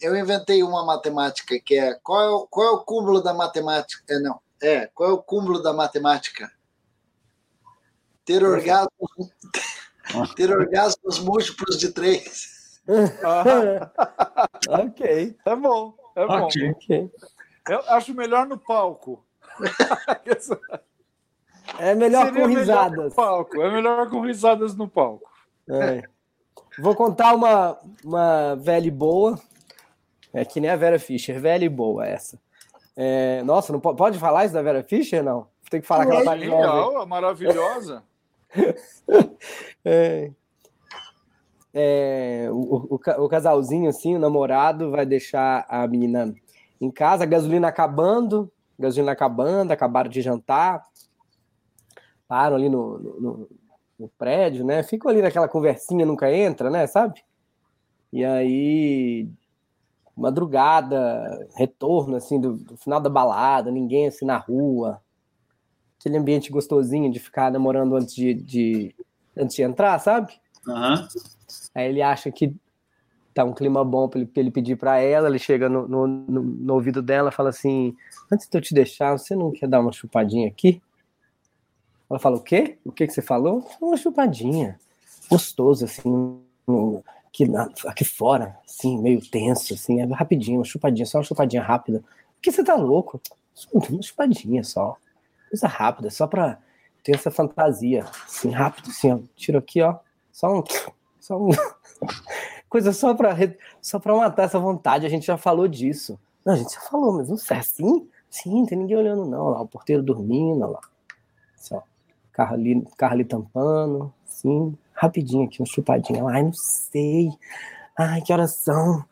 eu 0.00 0.16
inventei 0.16 0.62
uma 0.62 0.82
matemática 0.82 1.60
que 1.60 1.78
é 1.78 1.94
qual 2.02 2.22
é 2.22 2.30
o, 2.30 2.46
qual 2.46 2.66
é 2.66 2.70
o 2.70 2.84
cúmulo 2.84 3.22
da 3.22 3.34
matemática? 3.34 4.02
É, 4.08 4.18
não. 4.18 4.40
É, 4.62 4.86
qual 4.86 5.10
é 5.10 5.12
o 5.12 5.22
cúmulo 5.22 5.62
da 5.62 5.74
matemática? 5.74 6.50
Ter 8.24 8.42
orgasmos, 8.42 9.10
ter 10.34 10.50
orgasmos 10.50 11.18
múltiplos 11.18 11.78
de 11.78 11.92
três. 11.92 12.80
Ah, 13.22 14.48
ok, 14.80 15.36
é 15.44 15.56
bom, 15.56 15.94
é 16.16 16.26
bom. 16.26 16.44
Ok. 16.44 16.70
ok. 16.70 17.10
Eu 17.68 17.80
acho 17.90 18.14
melhor 18.14 18.46
no 18.46 18.58
palco. 18.58 19.22
É 21.80 21.96
melhor 21.96 22.26
Seria 22.26 22.42
com 22.42 22.48
melhor 22.48 22.60
risadas. 22.60 23.04
no 23.04 23.10
palco. 23.10 23.60
É 23.60 23.70
melhor 23.72 24.08
com 24.08 24.20
risadas 24.20 24.76
no 24.76 24.88
palco. 24.88 25.28
É. 25.68 26.02
Vou 26.78 26.94
contar 26.94 27.34
uma, 27.34 27.78
uma 28.04 28.54
velha 28.56 28.86
e 28.86 28.90
boa. 28.90 29.38
É 30.32 30.44
que 30.44 30.60
nem 30.60 30.70
a 30.70 30.76
Vera 30.76 30.98
Fischer, 30.98 31.40
velha 31.40 31.64
e 31.64 31.68
boa 31.68 32.06
essa. 32.06 32.38
É, 32.94 33.42
nossa, 33.42 33.72
não 33.72 33.80
po- 33.80 33.94
pode 33.94 34.18
falar 34.18 34.44
isso 34.44 34.54
da 34.54 34.62
Vera 34.62 34.82
Fischer, 34.82 35.22
não? 35.22 35.46
Tem 35.70 35.80
que 35.80 35.86
falar 35.86 36.06
que 36.06 36.12
ela 36.12 36.24
tá. 36.24 36.36
Genial, 36.38 37.06
maravilhosa. 37.06 38.02
É. 39.84 40.30
É, 41.74 42.48
o, 42.50 42.86
o 42.94 43.24
o 43.24 43.28
casalzinho, 43.28 43.88
assim, 43.88 44.16
o 44.16 44.18
namorado 44.18 44.90
vai 44.90 45.04
deixar 45.04 45.66
a 45.68 45.86
menina 45.86 46.34
em 46.80 46.90
casa, 46.90 47.24
a 47.24 47.26
gasolina 47.26 47.68
acabando, 47.68 48.50
gasolina 48.78 49.12
acabando, 49.12 49.72
acabaram 49.72 50.08
de 50.08 50.22
jantar, 50.22 50.86
param 52.26 52.56
ali 52.56 52.68
no, 52.70 52.98
no- 52.98 53.20
no- 53.20 53.48
no 53.98 54.08
prédio, 54.18 54.64
né? 54.64 54.82
Ficam 54.82 55.10
ali 55.10 55.22
naquela 55.22 55.48
conversinha, 55.48 56.04
nunca 56.06 56.30
entra, 56.32 56.70
né? 56.70 56.86
Sabe? 56.86 57.22
E 58.12 58.24
aí, 58.24 59.28
madrugada, 60.16 61.46
retorno, 61.54 62.16
assim, 62.16 62.40
do, 62.40 62.54
do 62.54 62.76
final 62.76 63.00
da 63.00 63.10
balada, 63.10 63.70
ninguém, 63.70 64.06
assim, 64.06 64.24
na 64.24 64.36
rua, 64.38 65.00
aquele 65.98 66.16
ambiente 66.16 66.50
gostosinho 66.50 67.10
de 67.10 67.18
ficar 67.18 67.50
namorando 67.50 67.96
antes 67.96 68.14
de, 68.14 68.34
de- 68.34 68.94
antes 69.36 69.54
de 69.56 69.62
entrar, 69.62 69.98
sabe? 69.98 70.32
Aham. 70.68 71.06
Aí 71.74 71.88
ele 71.88 72.02
acha 72.02 72.30
que 72.30 72.54
tá 73.34 73.44
um 73.44 73.52
clima 73.52 73.84
bom 73.84 74.08
para 74.08 74.20
ele, 74.20 74.26
pra 74.28 74.40
ele 74.40 74.50
pedir 74.50 74.76
para 74.76 74.98
ela, 74.98 75.28
ele 75.28 75.38
chega 75.38 75.68
no, 75.68 75.86
no, 75.86 76.06
no- 76.06 76.42
no 76.42 76.74
ouvido 76.74 77.02
dela 77.02 77.30
fala 77.30 77.50
assim: 77.50 77.94
Antes 78.32 78.48
de 78.48 78.56
eu 78.56 78.62
te 78.62 78.72
deixar, 78.74 79.12
você 79.16 79.34
não 79.36 79.52
quer 79.52 79.68
dar 79.68 79.80
uma 79.80 79.92
chupadinha 79.92 80.48
aqui? 80.48 80.80
Ela 82.08 82.18
fala: 82.18 82.36
O 82.36 82.42
quê? 82.42 82.78
O 82.84 82.92
que, 82.92 83.06
que 83.06 83.12
você 83.12 83.22
falou? 83.22 83.68
Uma 83.80 83.96
chupadinha. 83.96 84.78
Gostoso, 85.28 85.84
assim, 85.84 86.40
aqui, 87.26 87.44
aqui 87.86 88.04
fora, 88.04 88.56
assim, 88.64 89.00
meio 89.00 89.20
tenso, 89.20 89.74
assim, 89.74 90.00
é 90.00 90.04
rapidinho, 90.04 90.58
uma 90.58 90.64
chupadinha, 90.64 91.04
só 91.04 91.18
uma 91.18 91.24
chupadinha 91.24 91.62
rápida. 91.62 91.98
Por 91.98 92.42
que 92.42 92.52
você 92.52 92.62
tá 92.62 92.76
louco? 92.76 93.20
Uma 93.72 94.02
chupadinha 94.02 94.62
só. 94.62 94.96
Coisa 95.50 95.66
rápida, 95.66 96.10
só 96.10 96.26
pra 96.26 96.58
ter 97.02 97.14
essa 97.14 97.30
fantasia. 97.30 98.04
Assim, 98.24 98.50
rápido, 98.50 98.90
assim, 98.90 99.12
ó. 99.12 99.18
Tiro 99.34 99.58
aqui, 99.58 99.82
ó. 99.82 99.96
Só 100.32 100.58
um. 100.58 100.64
Só 101.20 101.40
um. 101.40 101.50
Coisa 102.68 102.92
só 102.92 103.14
pra, 103.14 103.34
só 103.80 103.98
pra 103.98 104.14
matar 104.14 104.42
essa 104.42 104.58
vontade. 104.58 105.06
A 105.06 105.08
gente 105.08 105.26
já 105.26 105.38
falou 105.38 105.68
disso. 105.68 106.18
Não, 106.44 106.52
a 106.54 106.56
gente 106.56 106.74
já 106.74 106.80
falou, 106.80 107.12
mas 107.12 107.28
não 107.28 107.36
sei 107.36 107.56
assim? 107.58 108.08
Sim, 108.28 108.66
tem 108.66 108.76
ninguém 108.76 108.96
olhando, 108.96 109.24
não. 109.24 109.48
Lá, 109.48 109.62
o 109.62 109.68
porteiro 109.68 110.02
dormindo, 110.02 110.66
lá. 110.66 110.80
Só. 111.56 111.82
Carro 112.36 112.52
ali, 112.52 112.86
carro 112.98 113.14
ali 113.14 113.24
tampando. 113.24 114.12
Sim, 114.26 114.76
rapidinho 114.92 115.46
aqui, 115.46 115.58
uma 115.58 115.66
chupadinha. 115.66 116.22
Ai, 116.28 116.42
não 116.42 116.52
sei. 116.52 117.30
Ai, 117.98 118.20
que 118.20 118.30
horas 118.30 118.56
são? 118.56 119.02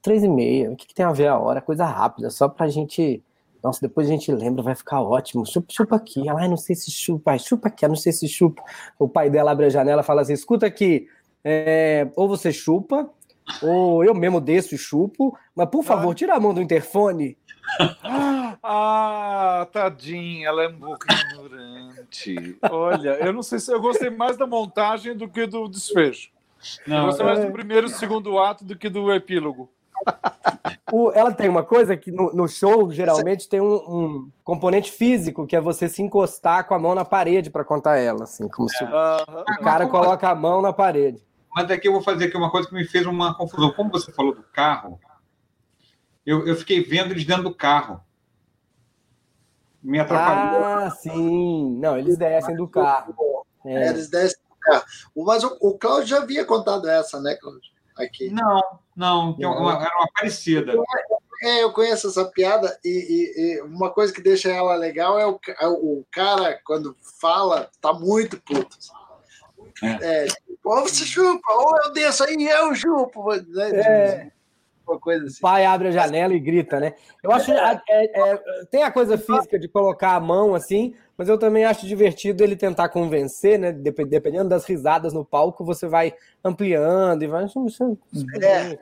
Três 0.00 0.24
e 0.24 0.28
meia. 0.28 0.70
O 0.70 0.76
que, 0.76 0.86
que 0.86 0.94
tem 0.94 1.04
a 1.04 1.12
ver 1.12 1.26
a 1.26 1.38
hora? 1.38 1.60
Coisa 1.60 1.84
rápida, 1.84 2.30
só 2.30 2.48
pra 2.48 2.66
gente. 2.68 3.22
Nossa, 3.62 3.80
depois 3.82 4.08
a 4.08 4.10
gente 4.10 4.32
lembra, 4.32 4.62
vai 4.62 4.74
ficar 4.74 5.02
ótimo. 5.02 5.44
Chupa, 5.44 5.66
chupa 5.70 5.96
aqui. 5.96 6.26
Ela, 6.26 6.40
ai, 6.40 6.48
não 6.48 6.56
sei 6.56 6.74
se 6.74 6.90
chupa. 6.90 7.32
Ai, 7.32 7.38
chupa 7.38 7.68
aqui, 7.68 7.86
não 7.86 7.94
sei 7.94 8.12
se 8.12 8.26
chupa. 8.26 8.62
O 8.98 9.06
pai 9.06 9.28
dela 9.28 9.50
abre 9.50 9.66
a 9.66 9.68
janela 9.70 10.00
e 10.00 10.04
fala 10.04 10.22
assim: 10.22 10.32
escuta 10.32 10.64
aqui, 10.64 11.06
é, 11.44 12.08
ou 12.16 12.26
você 12.26 12.54
chupa, 12.54 13.10
ou 13.60 14.02
eu 14.02 14.14
mesmo 14.14 14.40
desço 14.40 14.74
e 14.74 14.78
chupo, 14.78 15.36
mas 15.54 15.68
por 15.68 15.84
favor, 15.84 16.14
tira 16.14 16.34
a 16.34 16.40
mão 16.40 16.54
do 16.54 16.62
interfone. 16.62 17.36
Ah, 18.68 19.68
tadinha, 19.72 20.48
ela 20.48 20.64
é 20.64 20.68
um 20.68 20.76
pouco 20.78 21.06
ignorante. 21.06 22.58
Olha, 22.62 23.10
eu 23.24 23.32
não 23.32 23.40
sei 23.42 23.60
se 23.60 23.72
eu 23.72 23.80
gostei 23.80 24.10
mais 24.10 24.36
da 24.36 24.44
montagem 24.44 25.16
do 25.16 25.28
que 25.28 25.46
do 25.46 25.68
desfecho. 25.68 26.30
Eu 26.84 26.94
Não, 26.94 27.04
gostei 27.06 27.24
mais 27.24 27.44
do 27.44 27.52
primeiro 27.52 27.86
e 27.86 27.90
segundo 27.90 28.40
ato 28.40 28.64
do 28.64 28.76
que 28.76 28.88
do 28.88 29.12
epílogo. 29.12 29.70
O- 30.90 31.12
ela 31.12 31.32
tem 31.32 31.48
uma 31.48 31.62
coisa 31.62 31.96
que 31.96 32.10
no, 32.10 32.32
no 32.32 32.48
show, 32.48 32.90
geralmente, 32.90 33.48
tem 33.48 33.60
um, 33.60 33.74
um 33.74 34.30
componente 34.42 34.90
físico, 34.90 35.46
que 35.46 35.54
é 35.54 35.60
você 35.60 35.88
se 35.88 36.02
encostar 36.02 36.66
com 36.66 36.74
a 36.74 36.78
mão 36.78 36.92
na 36.94 37.04
parede 37.04 37.50
para 37.50 37.64
contar 37.64 37.98
ela, 37.98 38.24
assim, 38.24 38.48
como 38.48 38.68
se 38.68 38.82
Aham. 38.82 39.44
o 39.48 39.62
cara 39.62 39.86
coloca 39.86 40.28
a 40.28 40.34
mão 40.34 40.60
na 40.60 40.72
parede. 40.72 41.24
Mas 41.54 41.70
aqui 41.70 41.86
eu 41.86 41.92
vou 41.92 42.02
fazer 42.02 42.24
aqui 42.26 42.36
uma 42.36 42.50
coisa 42.50 42.68
que 42.68 42.74
me 42.74 42.84
fez 42.84 43.06
uma 43.06 43.32
confusão. 43.32 43.70
Como 43.72 43.90
você 43.90 44.12
falou 44.12 44.34
do 44.34 44.42
carro, 44.42 44.98
eu, 46.24 46.46
eu 46.46 46.56
fiquei 46.56 46.82
vendo 46.82 47.12
eles 47.12 47.24
dentro 47.24 47.44
do 47.44 47.54
carro. 47.54 48.00
Me 49.86 50.00
atrapalhou. 50.00 50.64
Ah, 50.64 50.90
sim. 50.90 51.78
Não, 51.78 51.96
eles 51.96 52.16
descem 52.18 52.56
do 52.56 52.66
carro. 52.66 53.14
É. 53.64 53.88
Eles 53.90 54.08
descem 54.10 54.38
do 54.50 54.56
carro. 54.60 54.84
Mas 55.16 55.44
o, 55.44 55.56
o 55.60 55.78
Cláudio 55.78 56.06
já 56.08 56.18
havia 56.18 56.44
contado 56.44 56.88
essa, 56.88 57.20
né, 57.20 57.36
Cláudio? 57.36 57.70
Aqui. 57.96 58.28
Não, 58.28 58.60
não, 58.94 59.30
uma- 59.38 59.74
era 59.74 59.96
uma 59.96 60.08
parecida. 60.14 60.74
É, 61.42 61.62
eu 61.62 61.72
conheço 61.72 62.08
essa 62.08 62.24
piada 62.24 62.78
e, 62.84 62.88
e- 62.88 63.40
e 63.58 63.60
uma 63.62 63.90
coisa 63.90 64.12
que 64.12 64.20
deixa 64.20 64.50
ela 64.50 64.74
legal 64.74 65.18
é 65.18 65.26
o, 65.26 65.38
é 65.60 65.66
o 65.68 66.04
cara, 66.10 66.58
quando 66.64 66.96
fala, 67.20 67.70
tá 67.80 67.92
muito 67.92 68.40
puto. 68.42 68.76
É, 69.82 70.24
tipo, 70.26 70.58
ou 70.64 70.82
você 70.82 71.04
chupa, 71.04 71.52
ou 71.52 71.76
eu 71.84 71.92
desço 71.92 72.24
aí 72.24 72.34
eu 72.48 72.74
chupo. 72.74 73.34
Né? 73.34 73.70
É. 73.70 74.32
Uma 74.86 74.98
coisa 75.00 75.24
O 75.24 75.26
assim. 75.26 75.40
pai 75.40 75.64
abre 75.66 75.88
a 75.88 75.90
janela 75.90 76.32
e 76.34 76.38
grita, 76.40 76.78
né? 76.78 76.94
Eu 77.22 77.32
acho. 77.32 77.50
é, 77.52 77.80
é, 77.88 78.36
tem 78.70 78.82
a 78.82 78.90
coisa 78.90 79.18
física 79.18 79.58
de 79.58 79.66
colocar 79.68 80.14
a 80.14 80.20
mão 80.20 80.54
assim, 80.54 80.94
mas 81.18 81.28
eu 81.28 81.36
também 81.38 81.64
acho 81.64 81.86
divertido 81.86 82.44
ele 82.44 82.54
tentar 82.54 82.88
convencer, 82.88 83.58
né? 83.58 83.72
Dep- 83.72 84.04
Dependendo 84.06 84.48
das 84.48 84.64
risadas 84.64 85.12
no 85.12 85.24
palco, 85.24 85.64
você 85.64 85.88
vai 85.88 86.14
ampliando 86.44 87.22
e 87.22 87.26
vai. 87.26 87.46
É. 88.40 88.76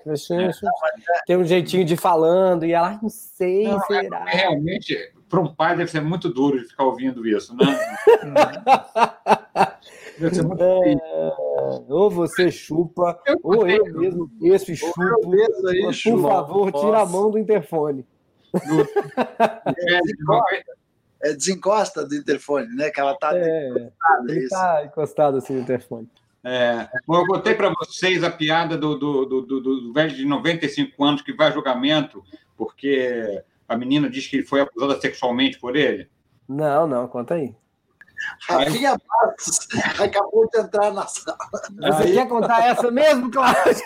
Tem 1.27 1.37
um 1.37 1.45
jeitinho 1.45 1.85
de 1.85 1.95
ir 1.95 1.99
falando, 1.99 2.65
e 2.67 2.73
ela, 2.73 2.89
"Ai, 2.89 2.99
não 3.03 3.09
sei, 3.09 3.65
Não, 3.65 3.81
será? 3.81 4.25
É, 4.31 4.37
realmente, 4.37 4.97
para 5.29 5.41
um 5.41 5.55
pai 5.55 5.77
deve 5.77 5.91
ser 5.91 6.01
muito 6.03 6.29
duro 6.29 6.61
de 6.61 6.67
ficar 6.69 6.85
ouvindo 6.85 7.27
isso, 7.27 7.57
né? 7.57 7.65
Difícil. 10.19 10.49
Ou 11.89 12.11
você 12.11 12.51
chupa, 12.51 13.21
Eu 13.27 13.39
ou 13.43 13.67
eu 13.69 13.83
tenho. 13.85 13.99
mesmo 14.01 14.31
desço 14.41 14.73
e 14.73 14.77
chupo. 14.77 15.03
aí, 15.69 15.83
Por 15.83 15.93
chupa. 15.95 16.29
favor, 16.29 16.73
tira 16.73 17.01
a 17.01 17.07
mão 17.07 17.31
do 17.31 17.39
interfone. 17.39 18.07
É, 21.25 21.31
É, 21.31 21.33
desencosta 21.33 22.07
do 22.07 22.15
interfone, 22.15 22.67
né? 22.77 22.91
Que 22.91 23.01
ela 23.01 23.15
tá 23.17 23.35
É, 23.35 23.41
desencosta, 23.71 23.93
ele 24.29 24.41
isso. 24.41 24.49
tá 24.51 24.85
encostado 24.85 25.39
assim 25.39 25.55
no 25.55 25.61
interfone. 25.63 26.09
É, 26.45 26.87
eu 27.09 27.27
contei 27.27 27.55
para 27.55 27.71
vocês 27.71 28.23
a 28.23 28.31
piada 28.31 28.77
do, 28.77 28.95
do, 28.99 29.25
do, 29.25 29.41
do- 29.43 29.61
do 29.81 29.93
velho 29.95 30.15
de 30.15 30.27
95 30.27 31.03
anos 31.03 31.23
que 31.23 31.33
vai 31.33 31.49
a 31.49 31.51
julgamento 31.51 32.23
porque 32.57 33.43
a 33.67 33.75
menina 33.77 34.11
diz 34.11 34.27
que 34.27 34.37
ele 34.37 34.45
foi 34.47 34.61
abusada 34.61 35.01
sexualmente 35.01 35.59
por 35.59 35.75
ele. 35.77 36.07
Não, 36.47 36.87
não, 36.87 37.09
conta 37.09 37.35
aí. 37.35 37.55
Rafinha 38.49 38.97
Bastos 39.09 39.67
acabou 39.99 40.49
de 40.51 40.59
entrar 40.61 40.93
na 40.93 41.07
sala. 41.07 41.39
Você 41.77 42.03
Aí- 42.03 42.13
quer 42.15 42.29
contar 42.29 42.65
essa 42.67 42.91
mesmo, 42.91 43.31
Cláudio? 43.31 43.83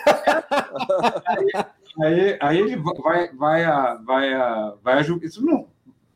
Aí, 2.01 2.37
aí 2.39 2.59
ele 2.59 2.75
vai, 2.77 3.33
vai, 3.33 3.63
a, 3.65 3.95
vai, 3.95 4.33
a, 4.33 4.73
vai 4.83 4.99
a 4.99 5.01
Isso 5.01 5.45
não. 5.45 5.67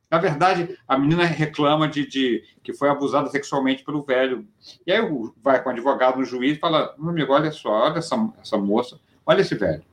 Na 0.09 0.19
verdade, 0.19 0.77
a 0.87 0.97
menina 0.97 1.25
reclama 1.25 1.87
de, 1.87 2.05
de 2.05 2.43
que 2.61 2.71
foi 2.71 2.87
abusada 2.87 3.29
sexualmente 3.29 3.83
pelo 3.83 4.03
velho. 4.03 4.47
E 4.85 4.91
aí 4.91 5.01
vai 5.41 5.61
com 5.61 5.69
o 5.69 5.71
advogado 5.71 6.19
no 6.19 6.25
juiz 6.25 6.55
e 6.57 6.59
fala: 6.59 6.93
meu 6.99 7.09
amigo, 7.09 7.33
olha 7.33 7.51
só, 7.51 7.69
olha 7.71 7.97
essa, 7.97 8.15
essa 8.39 8.57
moça, 8.57 8.99
olha 9.25 9.41
esse 9.41 9.55
velho. 9.55 9.83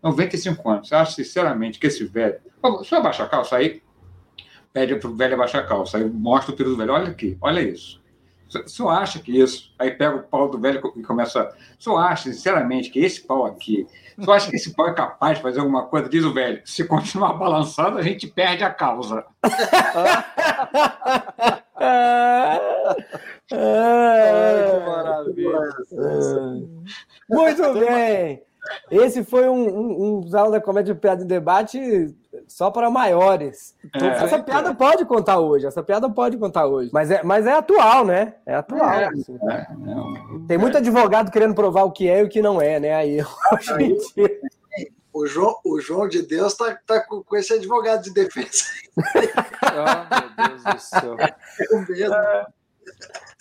95 0.00 0.70
anos. 0.70 0.88
Você 0.88 0.94
acha 0.94 1.12
sinceramente 1.12 1.78
que 1.80 1.86
esse 1.86 2.04
velho. 2.04 2.38
Só 2.84 2.96
abaixa 2.98 3.24
a 3.24 3.28
calça 3.28 3.56
aí? 3.56 3.82
Pede 4.74 4.96
para 4.96 5.08
o 5.08 5.14
velho 5.14 5.34
abaixar 5.34 5.62
a 5.62 5.66
calça. 5.66 5.96
Aí 5.98 6.04
mostra 6.04 6.52
o 6.52 6.56
pelo 6.56 6.70
do 6.70 6.76
velho. 6.76 6.92
Olha 6.92 7.08
aqui, 7.08 7.38
olha 7.40 7.60
isso. 7.60 8.02
O 8.54 8.68
senhor 8.68 8.90
acha 8.90 9.20
que 9.20 9.40
isso? 9.40 9.72
Aí 9.78 9.92
pega 9.92 10.16
o 10.16 10.22
pau 10.24 10.48
do 10.48 10.58
velho 10.58 10.80
e 10.96 11.02
começa. 11.02 11.54
O 11.78 11.82
senhor 11.82 11.98
acha, 11.98 12.24
sinceramente, 12.24 12.90
que 12.90 12.98
esse 12.98 13.20
pau 13.20 13.46
aqui. 13.46 13.86
O 14.18 14.24
senhor 14.24 14.34
acha 14.34 14.50
que 14.50 14.56
esse 14.56 14.74
pau 14.74 14.88
é 14.88 14.92
capaz 14.92 15.36
de 15.36 15.42
fazer 15.42 15.60
alguma 15.60 15.86
coisa? 15.86 16.08
Diz 16.08 16.24
o 16.24 16.34
velho. 16.34 16.60
Se 16.64 16.84
continuar 16.84 17.34
balançando, 17.34 17.98
a 17.98 18.02
gente 18.02 18.26
perde 18.26 18.64
a 18.64 18.70
causa. 18.70 19.24
Ai, 21.76 22.60
que 23.50 24.86
maravilha. 24.86 25.60
Muito 27.28 27.74
bem. 27.74 28.42
Esse 28.90 29.22
foi 29.24 29.48
um, 29.48 29.68
um, 29.68 30.18
um 30.18 30.50
da 30.50 30.60
comédia 30.60 30.94
piada 30.94 31.22
em 31.22 31.26
debate 31.26 32.14
só 32.48 32.70
para 32.70 32.90
maiores. 32.90 33.74
É, 33.94 34.06
essa 34.06 34.42
piada 34.42 34.70
é. 34.70 34.74
pode 34.74 35.04
contar 35.04 35.38
hoje, 35.38 35.66
essa 35.66 35.82
piada 35.82 36.08
pode 36.08 36.36
contar 36.36 36.66
hoje. 36.66 36.90
Mas 36.92 37.10
é, 37.10 37.22
mas 37.22 37.46
é 37.46 37.52
atual, 37.52 38.04
né? 38.04 38.34
É 38.46 38.54
atual. 38.54 38.90
É, 38.90 39.06
assim. 39.06 39.38
É, 39.50 39.66
Tem 40.46 40.58
muito 40.58 40.76
advogado 40.76 41.30
querendo 41.30 41.54
provar 41.54 41.84
o 41.84 41.92
que 41.92 42.08
é 42.08 42.20
e 42.20 42.24
o 42.24 42.28
que 42.28 42.42
não 42.42 42.60
é, 42.60 42.78
né? 42.78 42.94
Aí, 42.94 43.20
hoje 43.52 44.40
O 45.12 45.26
João, 45.26 45.56
o 45.64 45.80
João 45.80 46.08
de 46.08 46.22
Deus 46.22 46.54
tá, 46.54 46.78
tá 46.86 47.00
com, 47.00 47.22
com 47.22 47.36
esse 47.36 47.52
advogado 47.52 48.02
de 48.02 48.12
defesa. 48.12 48.64
ah, 49.62 50.26
meu 50.36 50.48
Deus 50.48 50.62
do 50.64 50.78
céu. 50.80 51.16
Eu 51.70 51.86
mesmo. 51.88 52.14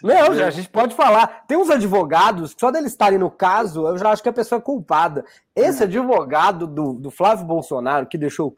Não, 0.04 0.32
a 0.46 0.50
gente 0.50 0.68
pode 0.68 0.94
falar. 0.94 1.46
Tem 1.48 1.58
uns 1.58 1.70
advogados, 1.70 2.54
só 2.60 2.70
deles 2.70 2.92
estarem 2.92 3.18
no 3.18 3.32
caso, 3.32 3.88
eu 3.88 3.98
já 3.98 4.12
acho 4.12 4.22
que 4.22 4.28
a 4.28 4.34
pessoa 4.34 4.60
é 4.60 4.62
culpada. 4.62 5.24
Esse 5.56 5.84
é. 5.84 5.86
advogado 5.86 6.68
do, 6.68 6.92
do 6.94 7.10
Flávio 7.10 7.46
Bolsonaro, 7.46 8.06
que 8.06 8.18
deixou 8.18 8.48
o 8.48 8.52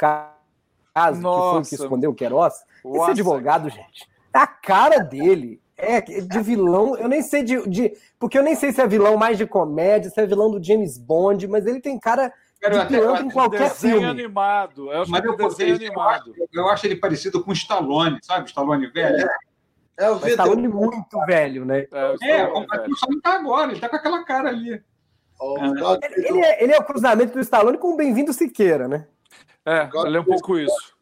caso, 0.96 1.22
Nossa. 1.22 1.48
que 1.48 1.52
foi 1.52 1.78
que 1.78 1.84
escondeu 1.84 2.12
o 2.12 2.16
Queiroz, 2.16 2.54
Nossa. 2.84 2.98
esse 2.98 3.12
advogado, 3.12 3.70
gente, 3.70 4.10
a 4.34 4.48
cara 4.48 5.00
dele 5.00 5.62
é 5.78 6.00
de 6.00 6.40
vilão, 6.40 6.98
eu 6.98 7.10
nem 7.10 7.22
sei 7.22 7.44
de, 7.44 7.68
de, 7.68 7.94
Porque 8.18 8.38
eu 8.38 8.44
nem 8.44 8.56
sei 8.56 8.72
se 8.72 8.82
é 8.82 8.88
vilão 8.88 9.18
mais 9.18 9.38
de 9.38 9.46
comédia, 9.46 10.10
se 10.10 10.22
é 10.22 10.26
vilão 10.26 10.50
do 10.50 10.64
James 10.64 10.98
Bond, 10.98 11.48
mas 11.50 11.66
ele 11.66 11.82
tem 11.82 12.00
cara 12.00 12.34
de 12.62 12.86
pilantra 12.88 13.26
em 13.26 13.30
qualquer 13.30 13.70
desenho 13.70 14.00
filme. 14.00 14.08
animado. 14.08 14.92
Eu 14.92 15.06
mas 15.08 15.24
eu, 15.24 15.36
desenho 15.36 15.76
animado. 15.76 16.34
Eu, 16.38 16.48
eu, 16.54 16.70
acho 16.70 16.88
ele 16.88 16.96
parecido 16.96 17.44
com 17.44 17.52
o 17.52 17.54
Stallone, 17.54 18.18
sabe? 18.24 18.48
Stallone 18.48 18.88
velho. 18.88 19.28
É. 19.28 19.36
É 19.98 20.10
o 20.10 20.18
Vitor. 20.18 20.38
Tá 20.38 20.56
muito 20.56 21.26
velho, 21.26 21.64
né? 21.64 21.88
É, 21.92 22.42
é 22.42 22.48
o 22.48 22.94
Stallone 22.94 23.22
tá 23.22 23.34
agora, 23.36 23.72
ele 23.72 23.80
tá 23.80 23.88
com 23.88 23.96
aquela 23.96 24.24
cara 24.26 24.50
ali. 24.50 24.82
Oh, 25.40 25.58
é. 25.58 26.06
Ele, 26.06 26.28
ele, 26.28 26.40
é, 26.40 26.64
ele, 26.64 26.74
é, 26.74 26.78
o 26.78 26.84
cruzamento 26.84 27.34
do 27.34 27.40
Stallone 27.40 27.78
com 27.78 27.94
o 27.94 27.98
Bem-vindo 27.98 28.34
Siqueira, 28.34 28.88
né? 28.88 29.08
É, 29.66 29.90
ele 30.06 30.18
é 30.18 30.20
um 30.20 30.26
pouco 30.26 30.60
isso. 30.60 30.96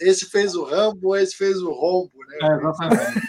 Esse 0.00 0.26
fez 0.26 0.54
o 0.54 0.64
Rambo, 0.64 1.16
esse 1.16 1.36
fez 1.36 1.60
o 1.60 1.72
Rombo, 1.72 2.12
né? 2.28 2.38
É, 2.42 2.56
exatamente. 2.56 3.20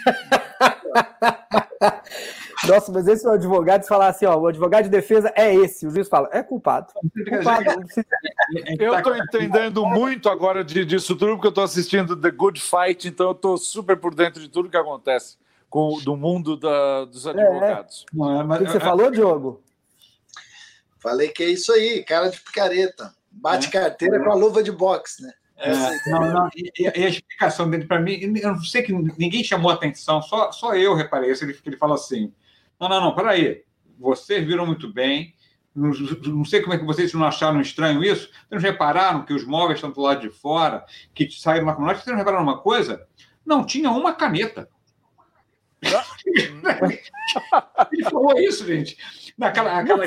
Nossa, 2.66 2.92
mas 2.92 3.06
esse 3.06 3.24
é 3.26 3.30
o 3.30 3.32
advogado 3.32 3.86
falar 3.86 4.08
assim, 4.08 4.26
ó, 4.26 4.36
o 4.36 4.46
advogado 4.46 4.84
de 4.84 4.90
defesa 4.90 5.32
é 5.34 5.54
esse. 5.54 5.86
O 5.86 5.90
juiz 5.90 6.08
fala, 6.08 6.28
é 6.32 6.42
culpado. 6.42 6.92
culpado. 7.28 7.64
Eu 8.78 8.94
estou 8.94 9.16
entendendo 9.16 9.86
muito 9.86 10.28
agora 10.28 10.64
de, 10.64 10.84
disso 10.84 11.14
tudo, 11.16 11.32
porque 11.32 11.46
eu 11.46 11.50
estou 11.50 11.64
assistindo 11.64 12.16
The 12.16 12.30
Good 12.30 12.60
Fight, 12.60 13.06
então 13.06 13.26
eu 13.26 13.32
estou 13.32 13.58
super 13.58 13.94
por 13.98 14.14
dentro 14.14 14.40
de 14.40 14.48
tudo 14.48 14.70
que 14.70 14.76
acontece 14.76 15.36
com, 15.68 16.00
do 16.00 16.16
mundo 16.16 16.56
da, 16.56 17.04
dos 17.04 17.26
é, 17.26 17.30
é. 17.30 17.32
advogados. 17.32 18.06
É, 18.10 18.18
é. 18.18 18.62
o 18.62 18.64
que 18.64 18.72
você 18.72 18.80
falou, 18.80 19.10
Diogo? 19.10 19.62
Falei 20.98 21.28
que 21.28 21.42
é 21.42 21.50
isso 21.50 21.72
aí, 21.72 22.02
cara 22.02 22.28
de 22.28 22.40
picareta. 22.40 23.14
Bate 23.30 23.68
é. 23.68 23.70
carteira 23.70 24.22
com 24.22 24.30
a 24.30 24.34
luva 24.34 24.62
de 24.62 24.72
boxe, 24.72 25.22
né? 25.22 25.32
É, 25.60 26.10
não, 26.10 26.32
não, 26.32 26.48
e, 26.54 26.70
e, 26.78 26.86
a 26.86 27.08
explicação 27.08 27.68
dele 27.68 27.84
para 27.84 28.00
mim, 28.00 28.16
eu 28.20 28.52
não 28.52 28.62
sei 28.62 28.80
que 28.80 28.92
ninguém 28.92 29.42
chamou 29.42 29.72
atenção, 29.72 30.22
só, 30.22 30.52
só 30.52 30.76
eu 30.76 30.94
reparei 30.94 31.32
isso. 31.32 31.44
Ele, 31.44 31.58
ele 31.66 31.76
fala 31.76 31.96
assim: 31.96 32.32
não, 32.78 32.88
não, 32.88 33.00
não, 33.00 33.14
peraí. 33.14 33.64
Vocês 33.98 34.46
viram 34.46 34.64
muito 34.64 34.92
bem. 34.92 35.34
Não, 35.74 35.90
não, 35.90 36.44
sei 36.44 36.60
como 36.60 36.74
é 36.74 36.78
que 36.78 36.84
vocês 36.84 37.12
não 37.12 37.24
acharam 37.24 37.60
estranho 37.60 38.04
isso. 38.04 38.28
Vocês 38.28 38.46
não 38.50 38.60
repararam 38.60 39.24
que 39.24 39.32
os 39.32 39.44
móveis 39.44 39.78
estão 39.78 39.90
do 39.90 40.00
lado 40.00 40.20
de 40.20 40.30
fora, 40.30 40.84
que 41.12 41.28
saíram 41.30 41.64
uma 41.64 41.74
comunidade? 41.74 42.04
Vocês 42.04 42.12
não 42.12 42.18
repararam 42.18 42.44
uma 42.44 42.60
coisa? 42.60 43.06
Não 43.44 43.66
tinha 43.66 43.90
uma 43.90 44.12
caneta. 44.12 44.68
Ele 47.92 48.04
falou 48.04 48.38
isso, 48.38 48.66
gente. 48.66 48.96
Naquela, 49.36 49.78
aquela... 49.78 50.04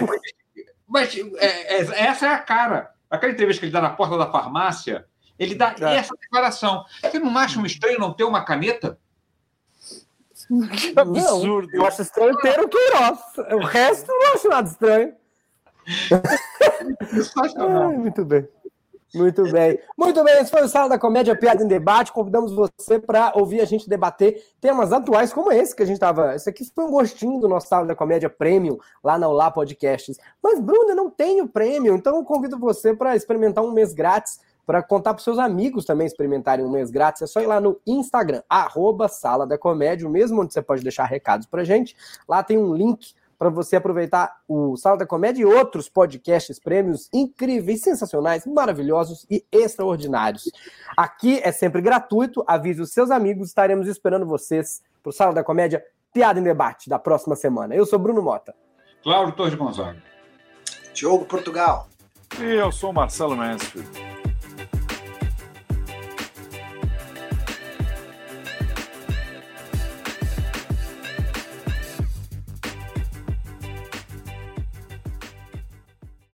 Mas 0.88 1.16
é, 1.16 1.76
é, 1.76 2.06
essa 2.06 2.28
é 2.28 2.30
a 2.30 2.40
cara. 2.40 2.94
Aquela 3.12 3.34
entrevista 3.34 3.60
que 3.60 3.66
ele 3.66 3.74
dá 3.74 3.82
na 3.82 3.90
porta 3.90 4.18
da 4.18 4.32
farmácia, 4.32 5.06
ele 5.38 5.54
dá 5.54 5.76
é. 5.82 5.98
essa 5.98 6.16
declaração. 6.16 6.86
Você 7.02 7.20
não 7.20 7.38
acha 7.38 7.60
um 7.60 7.66
estranho 7.66 8.00
não 8.00 8.14
ter 8.14 8.24
uma 8.24 8.44
caneta? 8.46 8.98
Que 10.78 10.94
absurdo. 10.98 11.70
Eu 11.74 11.86
acho 11.86 12.02
estranho 12.02 12.36
ter 12.38 12.60
o 12.60 12.70
Queiroz. 12.70 13.20
O 13.52 13.66
resto 13.66 14.08
não 14.08 14.34
acho 14.34 14.50
nada 14.50 14.70
estranho. 14.70 15.14
Ai, 17.58 17.98
muito 17.98 18.24
bem. 18.24 18.48
Muito 19.14 19.44
bem. 19.52 19.78
Muito 19.98 20.24
bem, 20.24 20.40
esse 20.40 20.50
foi 20.50 20.64
o 20.64 20.68
Sala 20.68 20.88
da 20.88 20.98
Comédia 20.98 21.36
Piada 21.36 21.64
em 21.64 21.68
Debate. 21.68 22.14
Convidamos 22.14 22.54
você 22.54 22.98
para 22.98 23.34
ouvir 23.36 23.60
a 23.60 23.66
gente 23.66 23.90
debater 23.90 24.42
temas 24.62 24.94
atuais 24.94 25.34
como 25.34 25.52
esse 25.52 25.76
que 25.76 25.84
a 25.84 25.86
gente 25.86 25.96
estava. 25.96 26.34
Esse 26.36 26.50
aqui 26.50 26.64
foi 26.74 26.86
um 26.86 26.92
gostinho 26.92 27.40
do 27.40 27.48
nosso 27.48 27.68
Sala 27.68 27.86
da 27.86 27.96
Comédia 27.96 28.30
Premium 28.30 28.78
lá 29.04 29.18
na 29.20 29.28
Olá 29.28 29.52
Podcasts. 29.52 30.18
Mas, 30.42 30.60
Bruno, 30.60 30.92
eu 30.92 30.96
não 30.96 31.10
tenho 31.10 31.48
prêmio, 31.48 31.94
então 31.96 32.16
eu 32.16 32.24
convido 32.24 32.58
você 32.58 32.96
para 32.96 33.16
experimentar 33.16 33.64
um 33.64 33.72
mês 33.72 33.94
grátis 33.94 34.40
para 34.66 34.82
contar 34.82 35.14
para 35.14 35.24
seus 35.24 35.38
amigos 35.38 35.84
também 35.84 36.08
experimentarem 36.08 36.64
um 36.64 36.70
mês 36.70 36.90
grátis, 36.90 37.22
é 37.22 37.28
só 37.28 37.42
ir 37.42 37.48
lá 37.48 37.60
no 37.60 37.80
Instagram, 37.86 38.42
arroba 38.48 39.10
Sala 39.10 39.46
da 39.46 39.58
Comédia, 39.58 40.08
mesmo 40.08 40.42
onde 40.42 40.54
você 40.54 40.62
pode 40.62 40.82
deixar 40.82 41.06
recados 41.06 41.46
para 41.46 41.64
gente. 41.64 41.96
Lá 42.28 42.42
tem 42.42 42.58
um 42.58 42.74
link 42.74 43.14
para 43.42 43.50
você 43.50 43.76
aproveitar 43.76 44.38
o 44.48 44.78
Sala 44.78 45.00
da 45.00 45.06
Comédia 45.08 45.42
e 45.42 45.46
outros 45.46 45.90
podcasts 45.90 46.60
prêmios 46.60 47.10
incríveis, 47.12 47.82
sensacionais, 47.82 48.46
maravilhosos 48.46 49.26
e 49.32 49.44
extraordinários. 49.52 50.52
Aqui 50.96 51.42
é 51.44 51.52
sempre 51.52 51.82
gratuito, 51.82 52.44
avise 52.46 52.80
os 52.84 52.92
seus 52.92 53.10
amigos, 53.10 53.48
estaremos 53.48 53.88
esperando 53.88 54.28
vocês 54.28 54.84
para 55.02 55.10
o 55.10 55.12
Sala 55.12 55.34
da 55.34 55.44
Comédia 55.44 55.84
Piada 56.14 56.40
em 56.40 56.44
Debate 56.44 56.88
da 56.88 57.00
próxima 57.00 57.36
semana. 57.36 57.74
Eu 57.74 57.84
sou 57.84 57.98
Bruno 57.98 58.22
Mota. 58.22 58.54
Cláudio 59.02 59.34
Torres 59.34 59.56
Gonzaga. 59.56 60.04
Diogo 60.94 61.26
Portugal. 61.26 61.88
E 62.40 62.44
eu 62.44 62.72
sou 62.72 62.94
Marcelo 62.94 63.36
Mansfield. 63.36 64.11